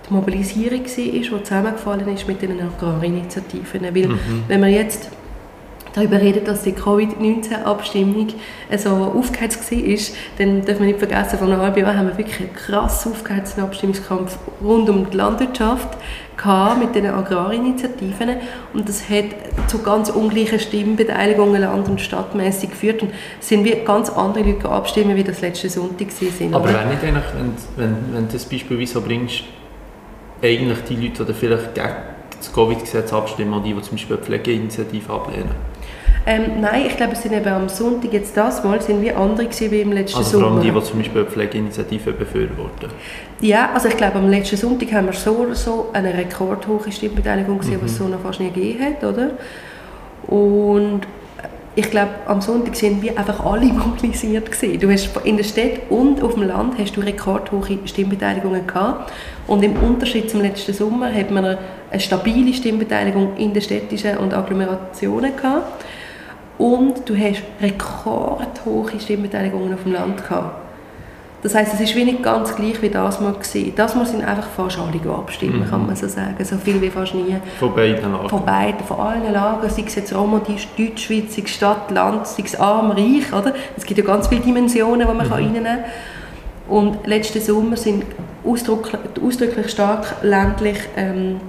[0.08, 3.82] die Mobilisierung war, die zusammengefallen ist mit den Agrarinitiativen.
[3.82, 4.18] Weil, mhm.
[4.48, 5.10] wenn man jetzt
[5.92, 8.28] darüber reden, dass die Covid-19-Abstimmung
[8.78, 9.98] so aufgeheizt war,
[10.38, 13.62] dann darf man nicht vergessen, vor einem halben Jahr haben wir wirklich einen krass aufgeheizten
[13.62, 15.98] Abstimmungskampf rund um die Landwirtschaft
[16.78, 18.36] mit den Agrarinitiativen
[18.72, 19.26] und das hat
[19.68, 25.16] zu ganz ungleichen Stimmbeteiligungen land- und stadtmäßig geführt und sind wir ganz andere Leute abstimmen,
[25.16, 26.54] wie das letzte Sonntag sind.
[26.54, 27.24] Aber wenn nicht eigentlich,
[27.76, 29.44] wenn, wenn, du das Beispiel wie so bringst,
[30.42, 31.92] eigentlich die Leute, die vielleicht gegen
[32.36, 35.54] das Covid-Gesetz abstimmen und die, die zum Beispiel eine Pflegeinitiative ablehnen?
[36.24, 39.46] Ähm, nein, ich glaube, es sind eben am Sonntag jetzt das Mal sind wir andere
[39.46, 40.46] gewesen wie im letzten also Sommer.
[40.46, 42.90] vor allem die, die zum Beispiel Pflegeinitiative befürworten.
[43.40, 47.58] Ja, also ich glaube, am letzten Sonntag haben wir so oder so eine rekordhohe Stimmbeteiligung
[47.58, 47.84] gesehen, mhm.
[47.84, 49.30] was es so noch fast nie gegeben hat, oder?
[50.28, 51.00] Und
[51.74, 54.78] ich glaube, am Sonntag sind wir einfach alle mobilisiert gewesen.
[54.78, 59.10] Du hast in der Stadt und auf dem Land hast du rekordhohe Stimmbeteiligungen gehabt.
[59.46, 61.56] Und im Unterschied zum letzten Sommer hat man
[61.90, 65.84] eine stabile Stimmbeteiligung in den städtischen und Agglomerationen gehabt.
[66.58, 70.62] Und du hast rekordhohe Stimmbeteiligungen auf dem Land gehabt.
[71.42, 73.72] Das heißt, es ist wenig ganz gleich wie das mal gesehen.
[73.74, 75.68] Das Mal sind einfach fast alle abstimmen, mhm.
[75.68, 76.36] kann man so sagen.
[76.44, 77.36] So viel wie fast nie.
[77.58, 78.28] Von beiden Lagern?
[78.28, 79.68] Von beiden, von allen Lagern.
[79.68, 83.32] Sei es jetzt Romantisch, Deutschschweiz, sei es Stadt, Land, sei es arm, reich.
[83.32, 83.54] Oder?
[83.76, 85.32] Es gibt ja ganz viele Dimensionen, die man mhm.
[85.32, 85.84] reinnehmen kann.
[86.68, 88.04] Und letzten Sommer sind
[88.44, 91.40] ausdrücklich, ausdrücklich stark ländlich ähm,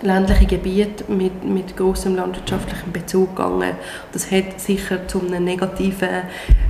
[0.00, 3.72] ländliche Gebiete mit, mit großem landwirtschaftlichen Bezug gegangen.
[4.12, 6.22] Das hat sicher zu einem negativen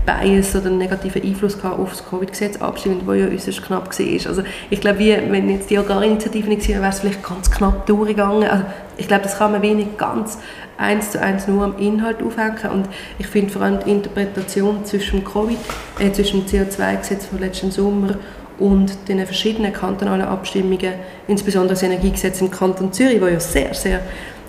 [0.05, 4.29] Bias oder einen negativen Einfluss gehabt auf das Covid-Gesetz abstimmt, das ja äußerst knapp war.
[4.29, 7.87] Also ich glaube, wie, wenn jetzt die Agrarinitiative nicht wäre, wäre es vielleicht ganz knapp
[7.87, 8.49] durchgegangen.
[8.49, 8.65] Also
[8.97, 10.39] ich glaube, das kann man wenig ganz
[10.77, 15.25] eins zu eins nur am Inhalt aufhängen und ich finde vor allem die Interpretation zwischen
[15.25, 15.59] Covid,
[15.99, 18.17] äh, zwischen dem CO2-Gesetz von letzten Sommer
[18.63, 20.95] und den verschiedenen kantonalen Abstimmungen,
[21.27, 24.01] insbesondere das Energiegesetz im Kanton Zürich, das ja sehr, sehr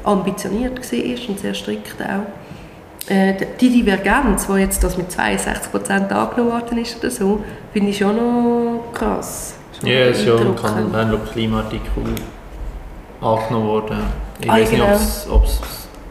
[0.03, 3.11] ambitioniert war und sehr strikt auch.
[3.11, 7.89] Äh, die Divergenz, wo jetzt das mit 62 Prozent angenommen worden ist oder so, finde
[7.89, 9.55] ich schon noch krass.
[9.79, 12.03] Schon ja, es ist ja im Kanton Bern Klimaartikel
[13.19, 13.97] angenommen worden.
[14.39, 14.91] Ich ah, weiß genau.
[14.91, 15.59] nicht, ob es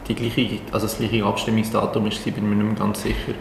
[0.07, 3.33] die gleiche, also das gleiche Abstimmungsdatum ist, ich bin mir nicht mehr ganz sicher.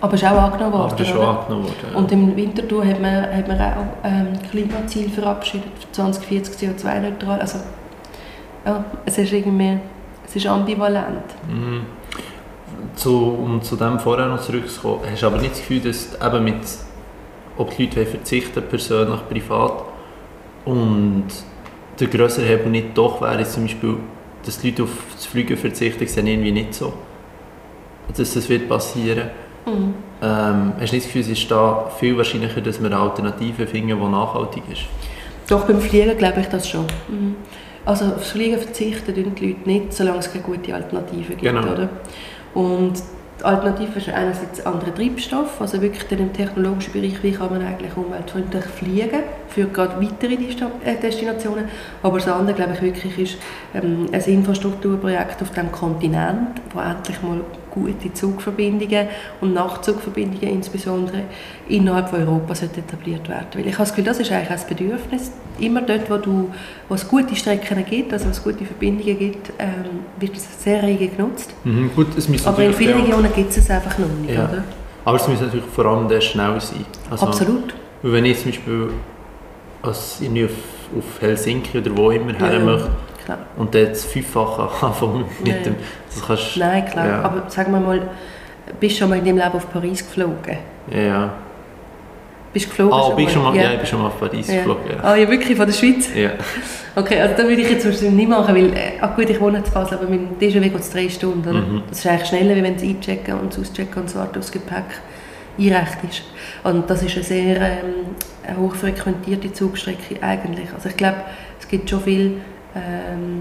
[0.00, 0.92] Aber es ist auch angenommen worden.
[0.92, 1.74] Aber schon angenommen worden.
[1.92, 1.98] Ja.
[1.98, 7.40] Und im Winterthur hat man, hat man auch ähm, Klimaziel verabschiedet für 2040 CO2-neutral.
[7.40, 7.58] Also
[8.64, 9.78] ja, es ist irgendwie
[10.28, 11.24] es ist ambivalent.
[11.48, 11.86] Mhm.
[12.94, 16.44] Zu, um zu dem vorher noch zurückzukommen, hast du aber nicht das Gefühl, dass eben
[16.44, 16.60] mit,
[17.56, 19.84] ob die Leute verzichten, persönlich, privat,
[20.64, 21.24] und
[21.98, 23.96] der größere Hebel nicht doch wäre, zum Beispiel,
[24.44, 26.92] dass die Leute auf das Fliegen verzichten, sehen irgendwie nicht so.
[28.14, 29.30] Dass das wird passieren
[29.68, 29.94] Mhm.
[30.20, 33.66] Ähm, hast du nicht das Gefühl, es ist da viel wahrscheinlicher, dass wir eine Alternative
[33.66, 34.82] finden, die nachhaltig ist?
[35.48, 36.84] Doch, beim Fliegen glaube ich das schon.
[37.08, 37.36] Mhm.
[37.84, 41.42] Also aufs Fliegen verzichten die Leute nicht, solange es keine gute Alternative gibt.
[41.42, 41.72] Genau.
[41.72, 41.88] Oder?
[42.52, 42.94] Und
[43.38, 47.96] die Alternative ist einerseits andere Treibstoff, also wirklich im technologischen Bereich, wie kann man eigentlich
[47.96, 51.66] umweltfreundlich fliegen, für gerade weitere äh, Destinationen.
[52.02, 53.38] Aber das andere, glaube ich, wirklich ist
[53.74, 57.40] ähm, ein Infrastrukturprojekt auf dem Kontinent, wo endlich mal
[57.78, 59.08] gute Zugverbindungen
[59.40, 61.22] und Nachtzugverbindungen insbesondere
[61.68, 63.46] innerhalb von Europa etabliert werden.
[63.54, 65.30] Weil ich habe das Gefühl, das ist eigentlich ein Bedürfnis.
[65.58, 66.50] Immer dort, wo, du,
[66.88, 70.82] wo es gute Strecken gibt, also wo es gute Verbindungen gibt, ähm, wird es sehr
[70.82, 71.52] rege genutzt.
[71.64, 72.08] Mhm, gut,
[72.44, 74.44] Aber in vielen Regionen gibt es es einfach noch nicht, ja.
[74.44, 74.64] oder?
[75.04, 76.84] Aber es muss natürlich vor allem sehr schnell sein.
[77.10, 77.74] Also, Absolut.
[78.02, 78.90] Wenn ich zum Beispiel
[79.82, 80.50] als ich auf,
[80.96, 82.90] auf Helsinki oder wo immer ja, her möchte,
[83.36, 83.46] klar.
[83.56, 85.76] und dann das Fünffache anfangen mit dem,
[86.08, 87.22] das kannst, Nein, klar, ja.
[87.22, 88.02] aber sagen wir mal,
[88.80, 90.58] bist du schon mal in deinem Leben auf Paris geflogen?
[90.90, 91.32] Ja.
[92.52, 92.94] Bist du geflogen?
[92.94, 93.32] Ah, schon bist mal?
[93.32, 93.62] Schon mal, ja.
[93.62, 94.56] ja, ich bin schon mal auf Paris ja.
[94.56, 94.82] geflogen.
[94.90, 95.04] Ja.
[95.04, 96.10] Ah, ja, wirklich, von der Schweiz?
[96.14, 96.30] Ja.
[96.96, 99.58] Okay, also da würde ich jetzt wahrscheinlich nicht machen, weil, äh, ach gut, ich wohne
[99.58, 101.54] in Basel, aber mit dem DJW geht es drei Stunden?
[101.54, 101.82] Mhm.
[101.88, 104.84] Das ist eigentlich schneller, als wenn du einchecken und auschecken und so weiter aufs Gepäck
[105.58, 106.24] einrecht
[106.64, 110.66] Und das ist eine sehr ähm, hochfrequentierte Zugstrecke eigentlich.
[110.74, 111.18] Also ich glaube,
[111.60, 112.40] es gibt schon viel...
[112.78, 113.40] Ähm,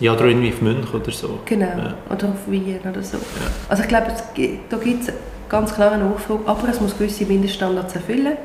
[0.00, 1.38] ja, oder irgendwie auf München oder so.
[1.44, 1.94] Genau, ja.
[2.10, 3.16] oder auf Wien oder so.
[3.16, 3.22] Ja.
[3.68, 4.08] Also ich glaube,
[4.68, 5.12] da gibt es
[5.48, 8.36] ganz klar eine Nachfrage, aber es muss gewisse Mindeststandards erfüllen.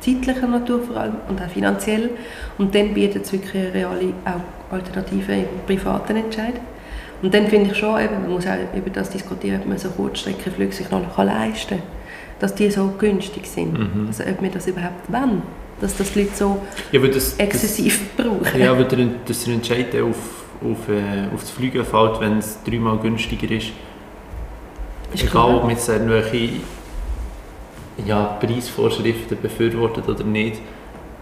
[0.00, 2.10] zeitlicher Natur vor allem und auch finanziell.
[2.58, 4.12] Und dann bietet es wirklich eine reale
[4.70, 6.54] Alternative im privaten Entscheid.
[7.22, 9.88] Und dann finde ich schon, eben, man muss auch über das diskutieren, ob man so
[9.88, 11.82] Kurzstreckenflüge sich noch leisten kann.
[12.38, 13.72] Dass die so günstig sind.
[13.72, 14.06] Mhm.
[14.06, 15.42] Also ob wir das überhaupt wollen.
[15.80, 18.60] Dass das die Leute so ja, das, exzessiv das, brauchen.
[18.60, 20.16] Ja, aber der, dass der Entscheid auf,
[20.60, 23.68] auf, äh, auf das Fliegen fällt, wenn es dreimal günstiger ist.
[25.14, 26.60] ist Egal, ob man jetzt irgendwelche
[28.04, 30.60] ja, Preisvorschriften befürwortet oder nicht.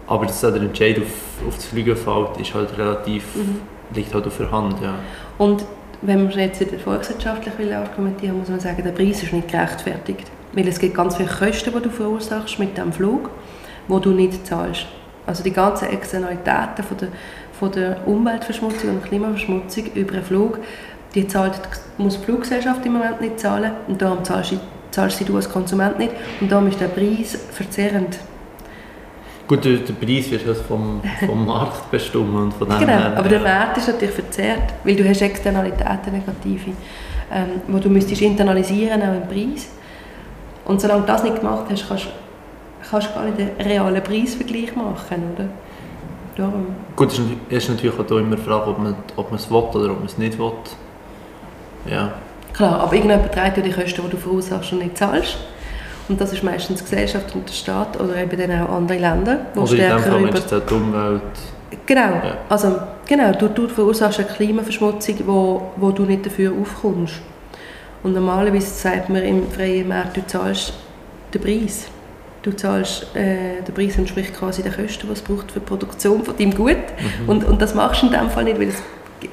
[0.07, 3.61] Aber dass der Entscheid auf, auf das Fliegen fällt, ist halt relativ, mhm.
[3.93, 4.81] liegt halt auf der Hand.
[4.81, 4.95] Ja.
[5.37, 5.65] Und
[6.01, 10.31] wenn man jetzt volkswirtschaftlich will argumentieren muss man sagen, der Preis ist nicht gerechtfertigt.
[10.53, 13.29] Weil es gibt ganz viele Kosten, die du verursachst mit dem Flug,
[13.87, 14.85] wo du nicht zahlst.
[15.25, 17.09] Also die ganzen Externalitäten von der,
[17.59, 20.59] von der Umweltverschmutzung und Klimaverschmutzung über einen Flug,
[21.13, 21.59] die zahlt,
[21.97, 24.55] muss die Fluggesellschaft im Moment nicht zahlen und darum zahlst,
[24.91, 28.17] zahlst du als Konsument nicht und darum ist der Preis verzerrend.
[29.47, 33.13] Gut, der, der Preis wird halt vom, vom Markt bestimmt und von dem Genau, her,
[33.15, 36.71] aber der Wert ist natürlich verzerrt, weil du hast Externalitäten, negative,
[37.31, 39.69] ähm, wo du müsstest internalisieren auch im Preis.
[40.65, 42.07] Und solange du das nicht gemacht hast, kannst,
[42.89, 45.49] kannst gar nicht einen realen Preisvergleich machen, oder?
[46.35, 46.67] Darum.
[46.95, 47.19] Gut, es
[47.49, 50.05] ist natürlich auch immer die Frage, ob man, ob man es will oder ob man
[50.05, 50.51] es nicht will.
[51.89, 52.13] Ja.
[52.53, 55.37] Klar, aber irgendjemand trägt ja die Kosten, die du verursachst und nicht zahlst.
[56.09, 59.39] Und das ist meistens die Gesellschaft und der Staat oder eben dann auch andere Länder,
[59.53, 60.59] wo stärker in dem Fall über...
[60.61, 61.21] die Umwelt.
[61.85, 62.37] Genau, ja.
[62.47, 67.15] also genau, du, du verursachst eine Klimaverschmutzung, wo, wo du nicht dafür aufkommst.
[68.03, 70.73] Und normalerweise sagt man im freien Markt, du zahlst
[71.33, 71.87] den Preis.
[72.47, 76.23] Du zahlst, äh, der Preis entspricht quasi den Kosten, die es braucht für die Produktion
[76.23, 76.77] von deinem Gut.
[76.77, 77.29] Mhm.
[77.29, 78.81] Und, und das machst du in dem Fall nicht, weil es,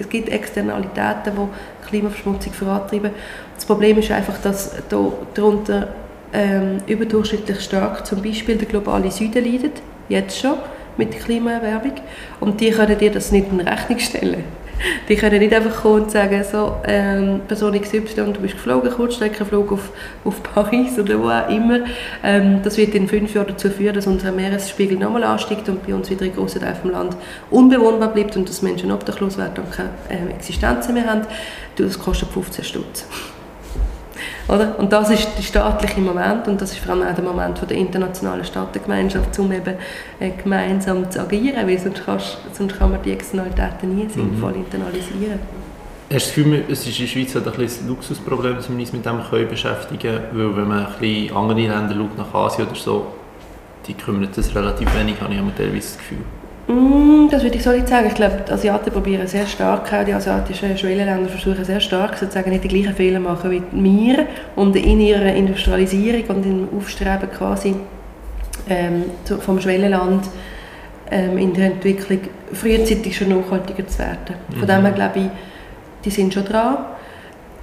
[0.01, 3.13] es gibt Externalitäten, die Klimaverschmutzung vorantreiben.
[3.55, 5.95] Das Problem ist einfach, dass da, darunter
[6.33, 10.57] ähm, überdurchschnittlich stark zum Beispiel der globale Süden leidet, jetzt schon
[10.97, 11.93] mit der Klimaerwärmung.
[12.41, 14.43] Und die können dir das nicht in Rechnung stellen.
[15.09, 19.73] Die können nicht einfach kommen und sagen, so, ähm, Person XY, du bist geflogen, Kurzstreckenflug
[19.73, 19.91] auf,
[20.25, 21.81] auf Paris oder wo auch immer.
[22.23, 25.95] Ähm, das wird in fünf Jahren dazu führen, dass unser Meeresspiegel nochmal ansteigt und bei
[25.95, 27.17] uns wieder in grossen Teilen vom Land
[27.51, 31.23] unbewohnbar bleibt und dass Menschen obdachlos werden und keine äh, Existenz mehr haben.
[31.77, 33.07] Das kostet 15 Stutz.
[34.49, 34.79] Oder?
[34.79, 37.67] Und das ist der staatliche Moment und das ist vor allem auch der Moment von
[37.67, 39.75] der internationalen Staatengemeinschaft, um eben
[40.21, 44.65] äh, gemeinsam zu agieren, weil sonst, kannst, sonst kann man die Externalitäten nie sinnvoll mhm.
[44.65, 45.39] internalisieren.
[46.13, 48.79] Hast du das Gefühl, es ist in der Schweiz halt ein, ein Luxusproblem, dass wir
[48.79, 50.29] uns mit dem können beschäftigen können?
[50.33, 53.07] Weil wenn man ein bisschen andere Länder schaut, nach Asien oder so,
[53.87, 56.25] die kümmern das relativ wenig, habe ich teilweise das Gefühl.
[56.67, 58.07] Mm, das würde ich so nicht sagen.
[58.07, 62.51] Ich glaube, die Asiaten probieren sehr stark, auch die asiatischen Schwellenländer versuchen sehr stark, sozusagen
[62.51, 67.75] nicht die gleichen Fehler machen wie wir und in ihrer Industrialisierung und im Aufstreben quasi
[68.69, 69.05] ähm,
[69.41, 70.25] vom Schwellenland
[71.11, 72.21] ähm, in der Entwicklung
[72.53, 74.37] frühzeitig schon nachhaltiger zu werden.
[74.51, 74.67] Von mhm.
[74.67, 75.27] dem her glaube ich,
[76.05, 76.79] die sind schon dran.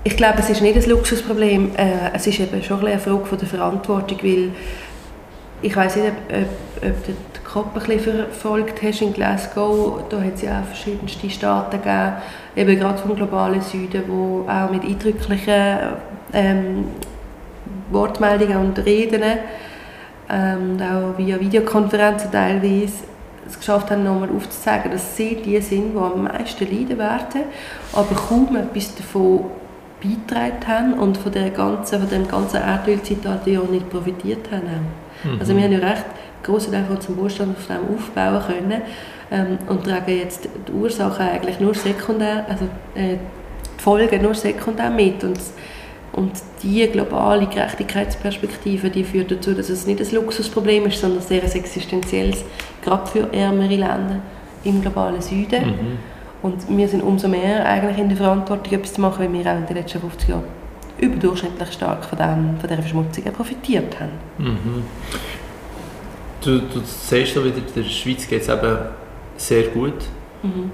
[0.03, 3.37] Ich glaube, es ist nicht ein Luxusproblem, äh, es ist eben schon eine Frage von
[3.37, 4.49] der Verantwortung, weil
[5.61, 10.35] ich weiß nicht, ob, ob, ob COP ein bisschen verfolgt hast in Glasgow, da hat
[10.35, 12.13] es ja auch verschiedenste Staaten gegeben,
[12.55, 15.77] eben gerade vom globalen Süden, wo auch mit eindrücklichen
[16.33, 16.85] ähm,
[17.91, 19.23] Wortmeldungen und Reden
[20.29, 23.03] ähm, und auch via Videokonferenzen teilweise
[23.47, 27.41] es geschafft haben, nochmal aufzuzeigen, dass sie die sind, die am meisten leiden werden,
[27.91, 29.45] aber kaum etwas davon
[30.01, 34.87] beigetragen haben und von, der ganzen, von dem ganzen Erdölzeitalter nicht profitiert haben.
[35.23, 35.39] Mhm.
[35.39, 36.05] Also wir haben ja recht
[36.43, 38.81] grossen Teil von unserem Wohlstand auf dem aufbauen können
[39.31, 43.17] ähm, und tragen jetzt die Ursachen eigentlich nur sekundär, also äh,
[43.77, 45.39] die Folgen nur sekundär mit und
[46.13, 51.41] und diese globale Gerechtigkeitsperspektive, die führt dazu, dass es nicht ein Luxusproblem ist, sondern sehr
[51.41, 52.43] ein existenzielles,
[52.81, 54.19] gerade für ärmere Länder
[54.63, 55.67] im globalen Süden.
[55.67, 55.97] Mhm.
[56.41, 59.57] Und wir sind umso mehr eigentlich in der Verantwortung, etwas zu machen, weil wir auch
[59.57, 60.43] in den letzten 50 Jahren
[60.97, 64.11] überdurchschnittlich stark von, dem, von dieser Verschmutzung profitiert haben.
[64.37, 64.83] Mhm.
[66.43, 68.77] Du, du siehst da wieder, der Schweiz geht es eben
[69.37, 69.93] sehr gut.
[70.41, 70.71] Mhm.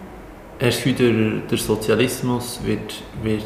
[0.62, 3.44] Hast du der, der Sozialismus wird, wird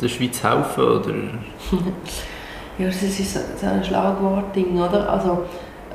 [0.00, 0.82] der Schweiz helfen?
[0.82, 1.14] Oder?
[2.78, 5.10] ja, das ist so ein Schlagwortding, oder?
[5.10, 5.44] Also,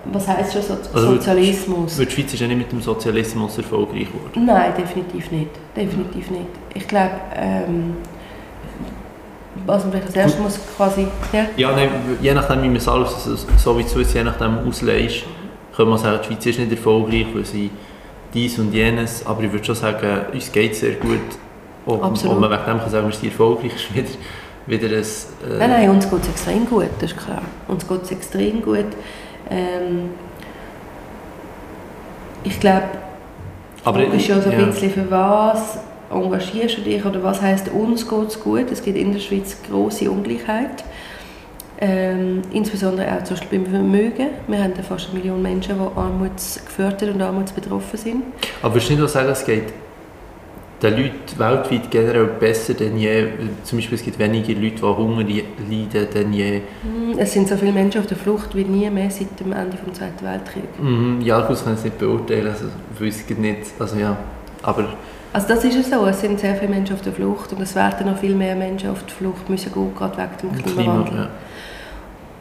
[0.06, 1.98] was heisst schon so also Sozialismus?
[1.98, 4.46] Die Schweiz ist ja nicht mit dem Sozialismus erfolgreich geworden.
[4.46, 5.52] Nein, definitiv nicht.
[5.76, 6.46] Definitiv nicht.
[6.76, 7.96] Ich glaube, ähm,
[9.66, 11.08] was man vielleicht als erstes muss quasi...
[11.32, 11.90] Ja, ja nein,
[12.22, 13.12] je nachdem, wie man es alles,
[13.58, 15.24] so wie es je nachdem auslegst,
[15.76, 17.72] können sagen, die Schweiz ist nicht erfolgreich, weil sie
[18.34, 21.20] dies und jenes, aber ich würde schon sagen, uns geht es sehr gut.
[21.86, 24.08] Ob, ob man wegen dem kann sagen, wir sind erfolgreich, ist wieder,
[24.66, 25.04] wieder ein...
[25.04, 27.42] Äh nein, nein, uns geht es extrem gut, das ist klar.
[27.68, 28.88] Uns geht es extrem gut.
[29.50, 30.12] Ähm,
[32.44, 32.84] ich glaube,
[33.84, 34.66] Aber ist ja so ein ja.
[34.66, 35.80] bisschen für was
[36.12, 38.72] engagierst du dich oder was heißt uns geht es gut?
[38.72, 40.84] Es gibt in der Schweiz große Ungleichheit.
[41.86, 44.28] Ähm, insbesondere auch zum Beispiel beim Vermögen.
[44.48, 48.24] Wir haben fast eine Million Menschen, die armutsgefördert und armutsbetroffen sind.
[48.62, 49.64] Aber würdest du nicht auch sagen, es geht
[50.82, 53.28] den Leuten weltweit generell besser denn je?
[53.64, 56.62] Zum Beispiel es gibt weniger Leute, die Hunger leiden denn je.
[56.84, 59.76] Hm, Es sind so viele Menschen auf der Flucht wie nie mehr seit dem Ende
[59.86, 60.80] des Zweiten Weltkriegs.
[60.80, 62.66] Mhm, ja, das kann ich nicht beurteilen, also,
[62.96, 64.16] ich weiß es nicht, also ja,
[64.62, 64.86] aber
[65.34, 67.76] Also das ist ja so, es sind sehr viele Menschen auf der Flucht und es
[67.76, 71.16] werden noch viel mehr Menschen auf die Flucht müssen gehen, gerade wegen dem Klima, Klimawandel.
[71.18, 71.30] ja.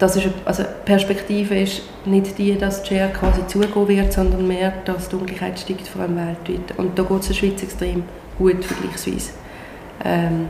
[0.02, 4.72] Das ist, also Perspektive ist nicht die, dass die Share quasi zugehen wird, sondern mehr,
[4.84, 6.76] dass die Ungleichheit steigt, vor allem weltweit.
[6.76, 8.02] Und da geht es der Schweiz extrem
[8.36, 9.30] gut vergleichsweise.
[10.04, 10.48] Ähm,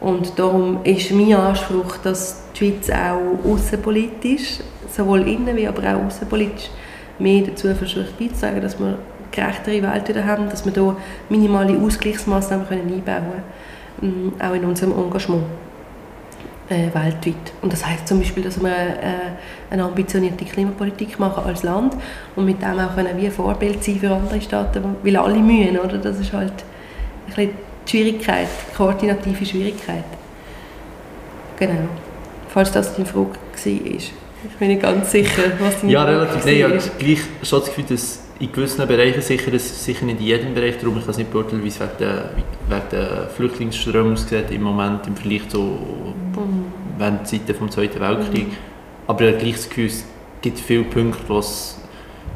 [0.00, 4.60] und darum ist mein Anspruch, dass die Schweiz auch außenpolitisch,
[4.96, 6.70] sowohl innen wie aber auch außenpolitisch,
[7.18, 8.98] mehr dazu versucht beizutragen, dass wir eine
[9.32, 10.96] gerechtere Welt wieder haben, dass wir hier
[11.28, 13.42] minimale Ausgleichsmaßnahmen einbauen
[13.98, 15.42] können, auch in unserem Engagement
[16.70, 17.52] äh, weltweit.
[17.62, 19.32] Und das heißt zum Beispiel, dass wir äh,
[19.70, 21.96] eine ambitionierte Klimapolitik machen als Land
[22.36, 25.78] und mit dem auch können wie ein Vorbild sein für andere Staaten, weil alle mühen,
[25.78, 25.98] oder?
[25.98, 27.50] Das ist halt ein bisschen
[27.86, 30.04] die Schwierigkeit, die koordinative Schwierigkeit.
[31.58, 31.88] Genau.
[32.48, 33.38] Falls das deine Frage war.
[33.64, 34.12] Ich
[34.58, 36.44] bin nicht ganz sicher, was deine Ja, Frage relativ.
[36.44, 36.70] Nein, ich war.
[36.70, 40.54] habe gleich schon das Gefühl, dass in gewissen Bereichen sicher, dass sicher nicht in jedem
[40.54, 42.30] Bereich, darum ich kann es nicht beurteilen, wie es wegen der,
[42.68, 45.78] wegen der Flüchtlingsströme aussieht im Moment im Vergleich zu
[46.38, 46.64] Mhm.
[46.98, 48.46] während der Zeiten vom Zweiten Weltkrieg.
[49.06, 50.04] Aber ich habe gleich das Gefühl, es
[50.40, 51.74] gibt viele Punkte, wo es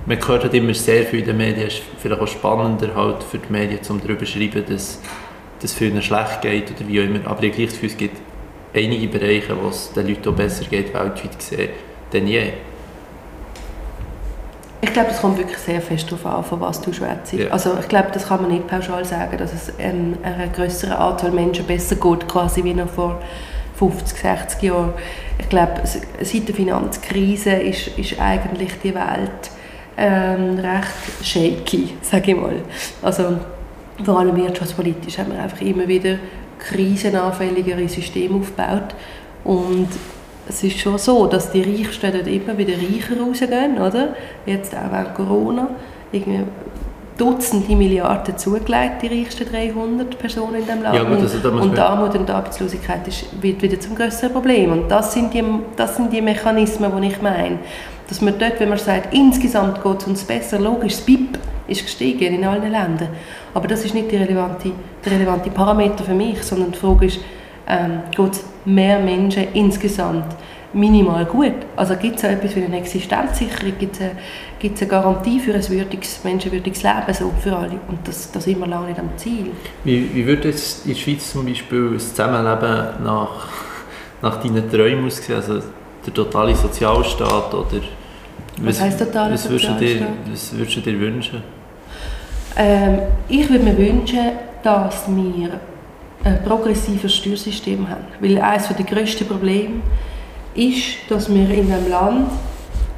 [0.04, 3.22] man hört halt immer sehr viel in den Medien, es ist vielleicht auch spannender halt
[3.22, 4.98] für die Medien, um darüber zu schreiben, dass
[5.60, 7.20] dass es vielen schlecht geht oder wie auch immer.
[7.24, 8.16] Aber ich habe gleich das Gefühl, es gibt
[8.74, 11.70] einige Bereiche, wo es den Leuten auch besser geht, weltweit gesehen,
[12.12, 12.50] denn je.
[14.84, 17.32] Ich glaube, das kommt wirklich sehr fest darauf an, von was du schwätzt.
[17.32, 17.48] Ja.
[17.50, 21.30] Also ich glaube, das kann man nicht pauschal sagen, dass es ähm, einer größeren Anzahl
[21.30, 23.20] Menschen besser geht, quasi wie noch vor
[23.76, 24.92] 50, 60 Jahren.
[25.38, 29.50] Ich glaube, seit der Finanzkrise ist, ist eigentlich die Welt
[29.96, 32.56] ähm, recht shaky, sage ich mal.
[33.02, 33.38] Also
[34.04, 36.16] vor allem wirtschaftspolitisch haben wir einfach immer wieder
[36.58, 38.96] krisenanfälligere Systeme aufgebaut
[39.44, 39.88] und
[40.52, 44.14] es ist schon so, dass die Reichsten dort immer wieder reicher rausgehen, oder?
[44.46, 45.68] Jetzt auch während Corona.
[46.12, 46.40] Irgendwie
[47.18, 50.96] Dutzende Milliarden zugelegt, die reichsten 300 Personen in diesem Land.
[50.96, 54.72] Ja, gut, also da muss und Armut und Arbeitslosigkeit ist, wird wieder zum größeren Problem.
[54.72, 55.44] Und das sind, die,
[55.76, 57.58] das sind die Mechanismen, die ich meine.
[58.08, 61.38] Dass man dort, wenn man sagt, insgesamt geht es uns besser, logisch, das BIP
[61.68, 63.08] ist gestiegen in allen Ländern.
[63.54, 64.72] Aber das ist nicht der relevante,
[65.04, 67.20] der relevante Parameter für mich, sondern die Frage ist,
[67.72, 70.36] ähm, geht es mehr Menschen insgesamt
[70.72, 71.54] minimal gut?
[71.76, 74.10] Also gibt es etwas wie eine Existenzsicherung, gibt es eine,
[74.58, 77.78] gibt's eine Garantie für ein würdiges, menschenwürdiges Leben so für alle?
[77.88, 79.50] Und das, das sind wir lange nicht am Ziel.
[79.84, 83.48] Wie, wie würde jetzt in der Schweiz zum Beispiel das Zusammenleben nach,
[84.20, 85.36] nach deinen Träumen aussehen?
[85.36, 85.60] Also
[86.06, 87.80] der totale Sozialstaat oder...
[88.58, 90.32] Was heisst totaler was würdest du dir, Sozialstaat?
[90.32, 91.42] Was würdest du dir wünschen?
[92.54, 92.98] Ähm,
[93.28, 95.58] ich würde mir wünschen, dass wir
[96.44, 98.04] progressives Steuersystem haben.
[98.20, 99.80] Weil eines der grössten Probleme
[100.54, 102.30] ist, dass wir in einem Land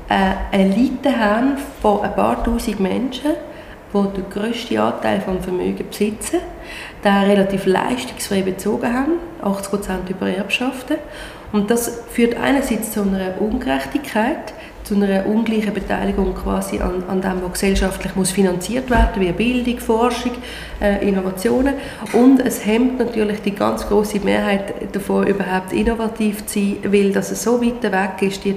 [0.09, 3.33] eine Elite haben von ein paar tausend Menschen,
[3.93, 6.41] die den grössten Anteil vom Vermögen besitzen,
[7.05, 9.13] den relativ leistungsfrei bezogen haben,
[9.43, 10.97] 80% über Erbschaften.
[11.53, 14.53] Und das führt einerseits zu einer Ungerechtigkeit,
[14.85, 19.79] zu einer ungleichen Beteiligung quasi an, an dem, was gesellschaftlich muss finanziert werden wie Bildung,
[19.79, 20.33] Forschung,
[20.81, 21.75] äh, Innovationen.
[22.13, 27.43] Und es hemmt natürlich die ganz große Mehrheit davon, überhaupt innovativ zu sein, weil das
[27.43, 28.57] so weit weg ist, die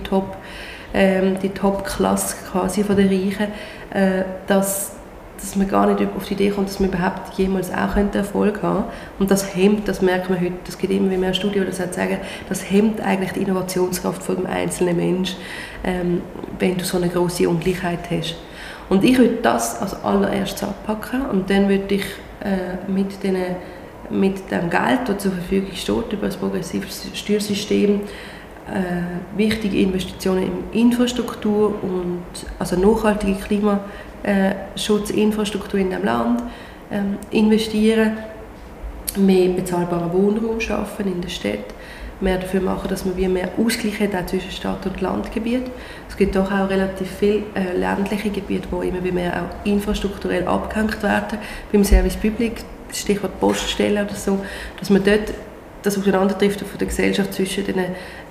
[0.94, 3.48] ähm, Top-Klasse quasi von den Reichen,
[3.94, 4.97] äh, dass
[5.42, 8.62] dass man gar nicht auf die Idee kommt, dass man überhaupt jemals auch könnte Erfolg
[8.64, 8.86] haben
[9.20, 12.18] Und das hemmt, das merkt man heute, das gibt immer mehr Studien, die das sagen,
[12.50, 15.36] das hemmt eigentlich die Innovationskraft von dem einzelnen Mensch,
[15.84, 16.22] ähm,
[16.60, 18.36] wenn du so eine große Ungleichheit hast.
[18.90, 22.06] Und ich würde das als allererstes anpacken und dann würde ich
[22.42, 23.38] äh, mit, den,
[24.10, 28.02] mit dem Geld, das zur Verfügung steht, über das progressive Steuersystem,
[28.74, 32.26] äh, wichtige Investitionen in Infrastruktur und
[32.60, 36.44] also nachhaltige Klimaschutzinfrastruktur in dem Land
[36.92, 38.18] ähm, investieren,
[39.16, 41.74] mehr bezahlbaren Wohnraum schaffen in der Stadt,
[42.20, 45.64] mehr dafür machen, dass man wie mehr Ausgleich hat zwischen Stadt und Landgebiet.
[46.10, 51.02] Es gibt doch auch relativ viele äh, ländliche Gebiete, wo immer mehr auch infrastrukturell abgehängt
[51.04, 51.38] werden,
[51.72, 54.40] beim Service Public, Stichwort Poststellen oder so,
[54.80, 55.34] dass man dort
[55.88, 57.80] das Auseinanderdriften von der Gesellschaft zwischen den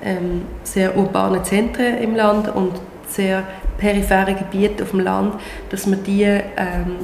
[0.05, 2.73] ähm, sehr urbanen Zentren im Land und
[3.09, 3.45] sehr
[3.79, 5.35] peripheren Gebieten auf dem Land,
[5.71, 6.43] dass wir die ähm,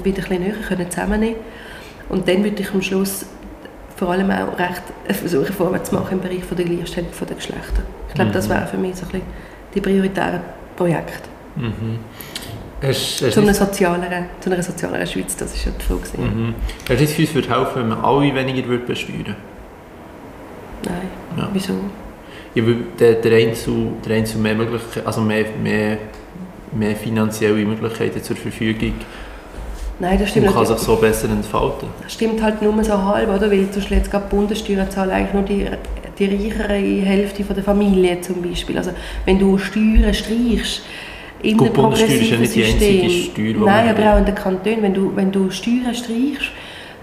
[0.03, 1.46] wieder ein bisschen näher können zusammennehmen können.
[2.09, 3.26] Und dann würde ich am Schluss
[3.96, 7.82] vor allem auch recht versuchen, vorwärts zu machen im Bereich von der Gleichstellung der Geschlechter.
[8.09, 8.34] Ich glaube, mhm.
[8.34, 9.26] das wäre für mich so ein bisschen
[9.74, 10.40] die prioritären
[10.76, 11.28] Projekte.
[11.57, 11.98] Mhm.
[12.82, 16.20] Hast, hast zu, einer sozialeren, zu einer sozialeren Schweiz, das ist ja die Frage.
[16.20, 16.55] Mhm.
[16.80, 19.36] Hast du das Gefühl, es würde helfen, wenn man alle weniger würde besteuern
[20.85, 21.49] Nein, ja.
[21.53, 21.74] wieso?
[22.55, 23.74] Ja, weil der, der Einzel,
[24.07, 24.57] der Einzel mehr,
[25.05, 25.99] also mehr, mehr,
[26.72, 28.95] mehr finanzielle Möglichkeiten zur Verfügung
[30.03, 31.89] Nein, das stimmt und kann sich so besser entfalten.
[32.03, 33.49] Das stimmt halt nur so halb, oder?
[33.49, 35.66] Weil zum Beispiel jetzt gerade die Bundessteuern zahlen eigentlich nur die,
[36.18, 36.74] die reichere
[37.07, 38.76] Hälfte von der Familie zum Beispiel.
[38.78, 38.91] Also
[39.26, 40.83] wenn du Steuern streichst,
[41.43, 43.37] in Gut, progressiven ist ja nicht.
[43.37, 46.51] Die Steuer, Nein, aber auch in den Kantonen, wenn du, wenn du Steuern streichst,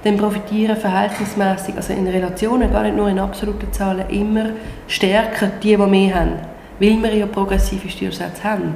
[0.03, 4.51] dann profitieren verhältnismäßig, also in Relationen, gar nicht nur in absoluten Zahlen, immer
[4.87, 6.31] stärker die, die mehr haben,
[6.79, 8.75] weil wir ja progressive Steuersätze haben.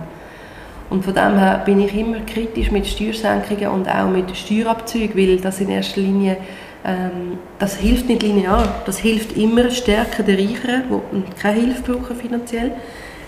[0.90, 5.38] Und von dem her bin ich immer kritisch mit Steuersenkungen und auch mit Steuerabzügen, weil
[5.38, 6.38] das in erster Linie
[6.86, 12.16] ähm, das hilft nicht linear, das hilft immer stärker den Reicheren, die keine Hilfe brauchen
[12.16, 12.72] finanziell,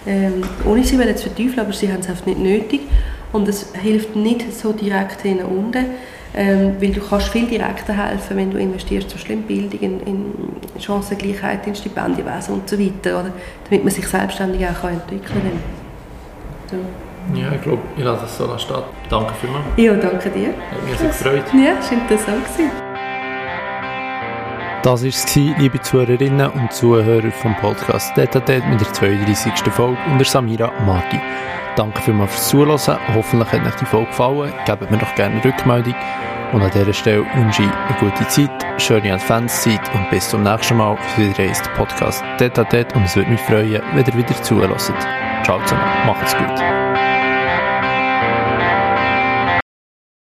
[0.05, 2.81] ähm, ohne sie zu verteufeln, aber sie haben es oft nicht nötig.
[3.31, 5.85] Und es hilft nicht so direkt hin unten,
[6.35, 9.99] ähm, weil du kannst viel direkter helfen, wenn du investierst, zum Beispiel in Bildung, in,
[10.01, 13.31] in Chancengleichheit, in Stipendienwesen und so weiter, oder?
[13.69, 15.75] damit man sich selbstständig auch entwickeln kann.
[16.69, 17.39] So.
[17.39, 18.83] Ja, ich glaube, ich lasse es so stehen.
[19.09, 19.65] Danke vielmals.
[19.77, 20.49] Ja, danke dir.
[20.49, 21.43] Hat mich sehr gefreut.
[21.53, 22.45] Ja, es war interessant.
[24.83, 29.53] Das war es, liebe Zuhörerinnen und Zuhörer vom Podcast Data mit der 32.
[29.71, 31.19] Folge unter Samira Marti.
[31.75, 32.99] Danke vielmals fürs Zuhören.
[33.13, 34.53] Hoffentlich hat euch die Folge gefallen.
[34.65, 35.95] Gebt mir doch gerne eine Rückmeldung.
[36.53, 40.77] Und an dieser Stelle wünsche ich eine gute Zeit, schöne Adventszeit und bis zum nächsten
[40.77, 42.61] Mal für wieder einen Podcast Data
[42.95, 44.79] Und es würde mich freuen, wenn ihr wieder zuhört.
[45.43, 47.04] Ciao zusammen, macht's gut.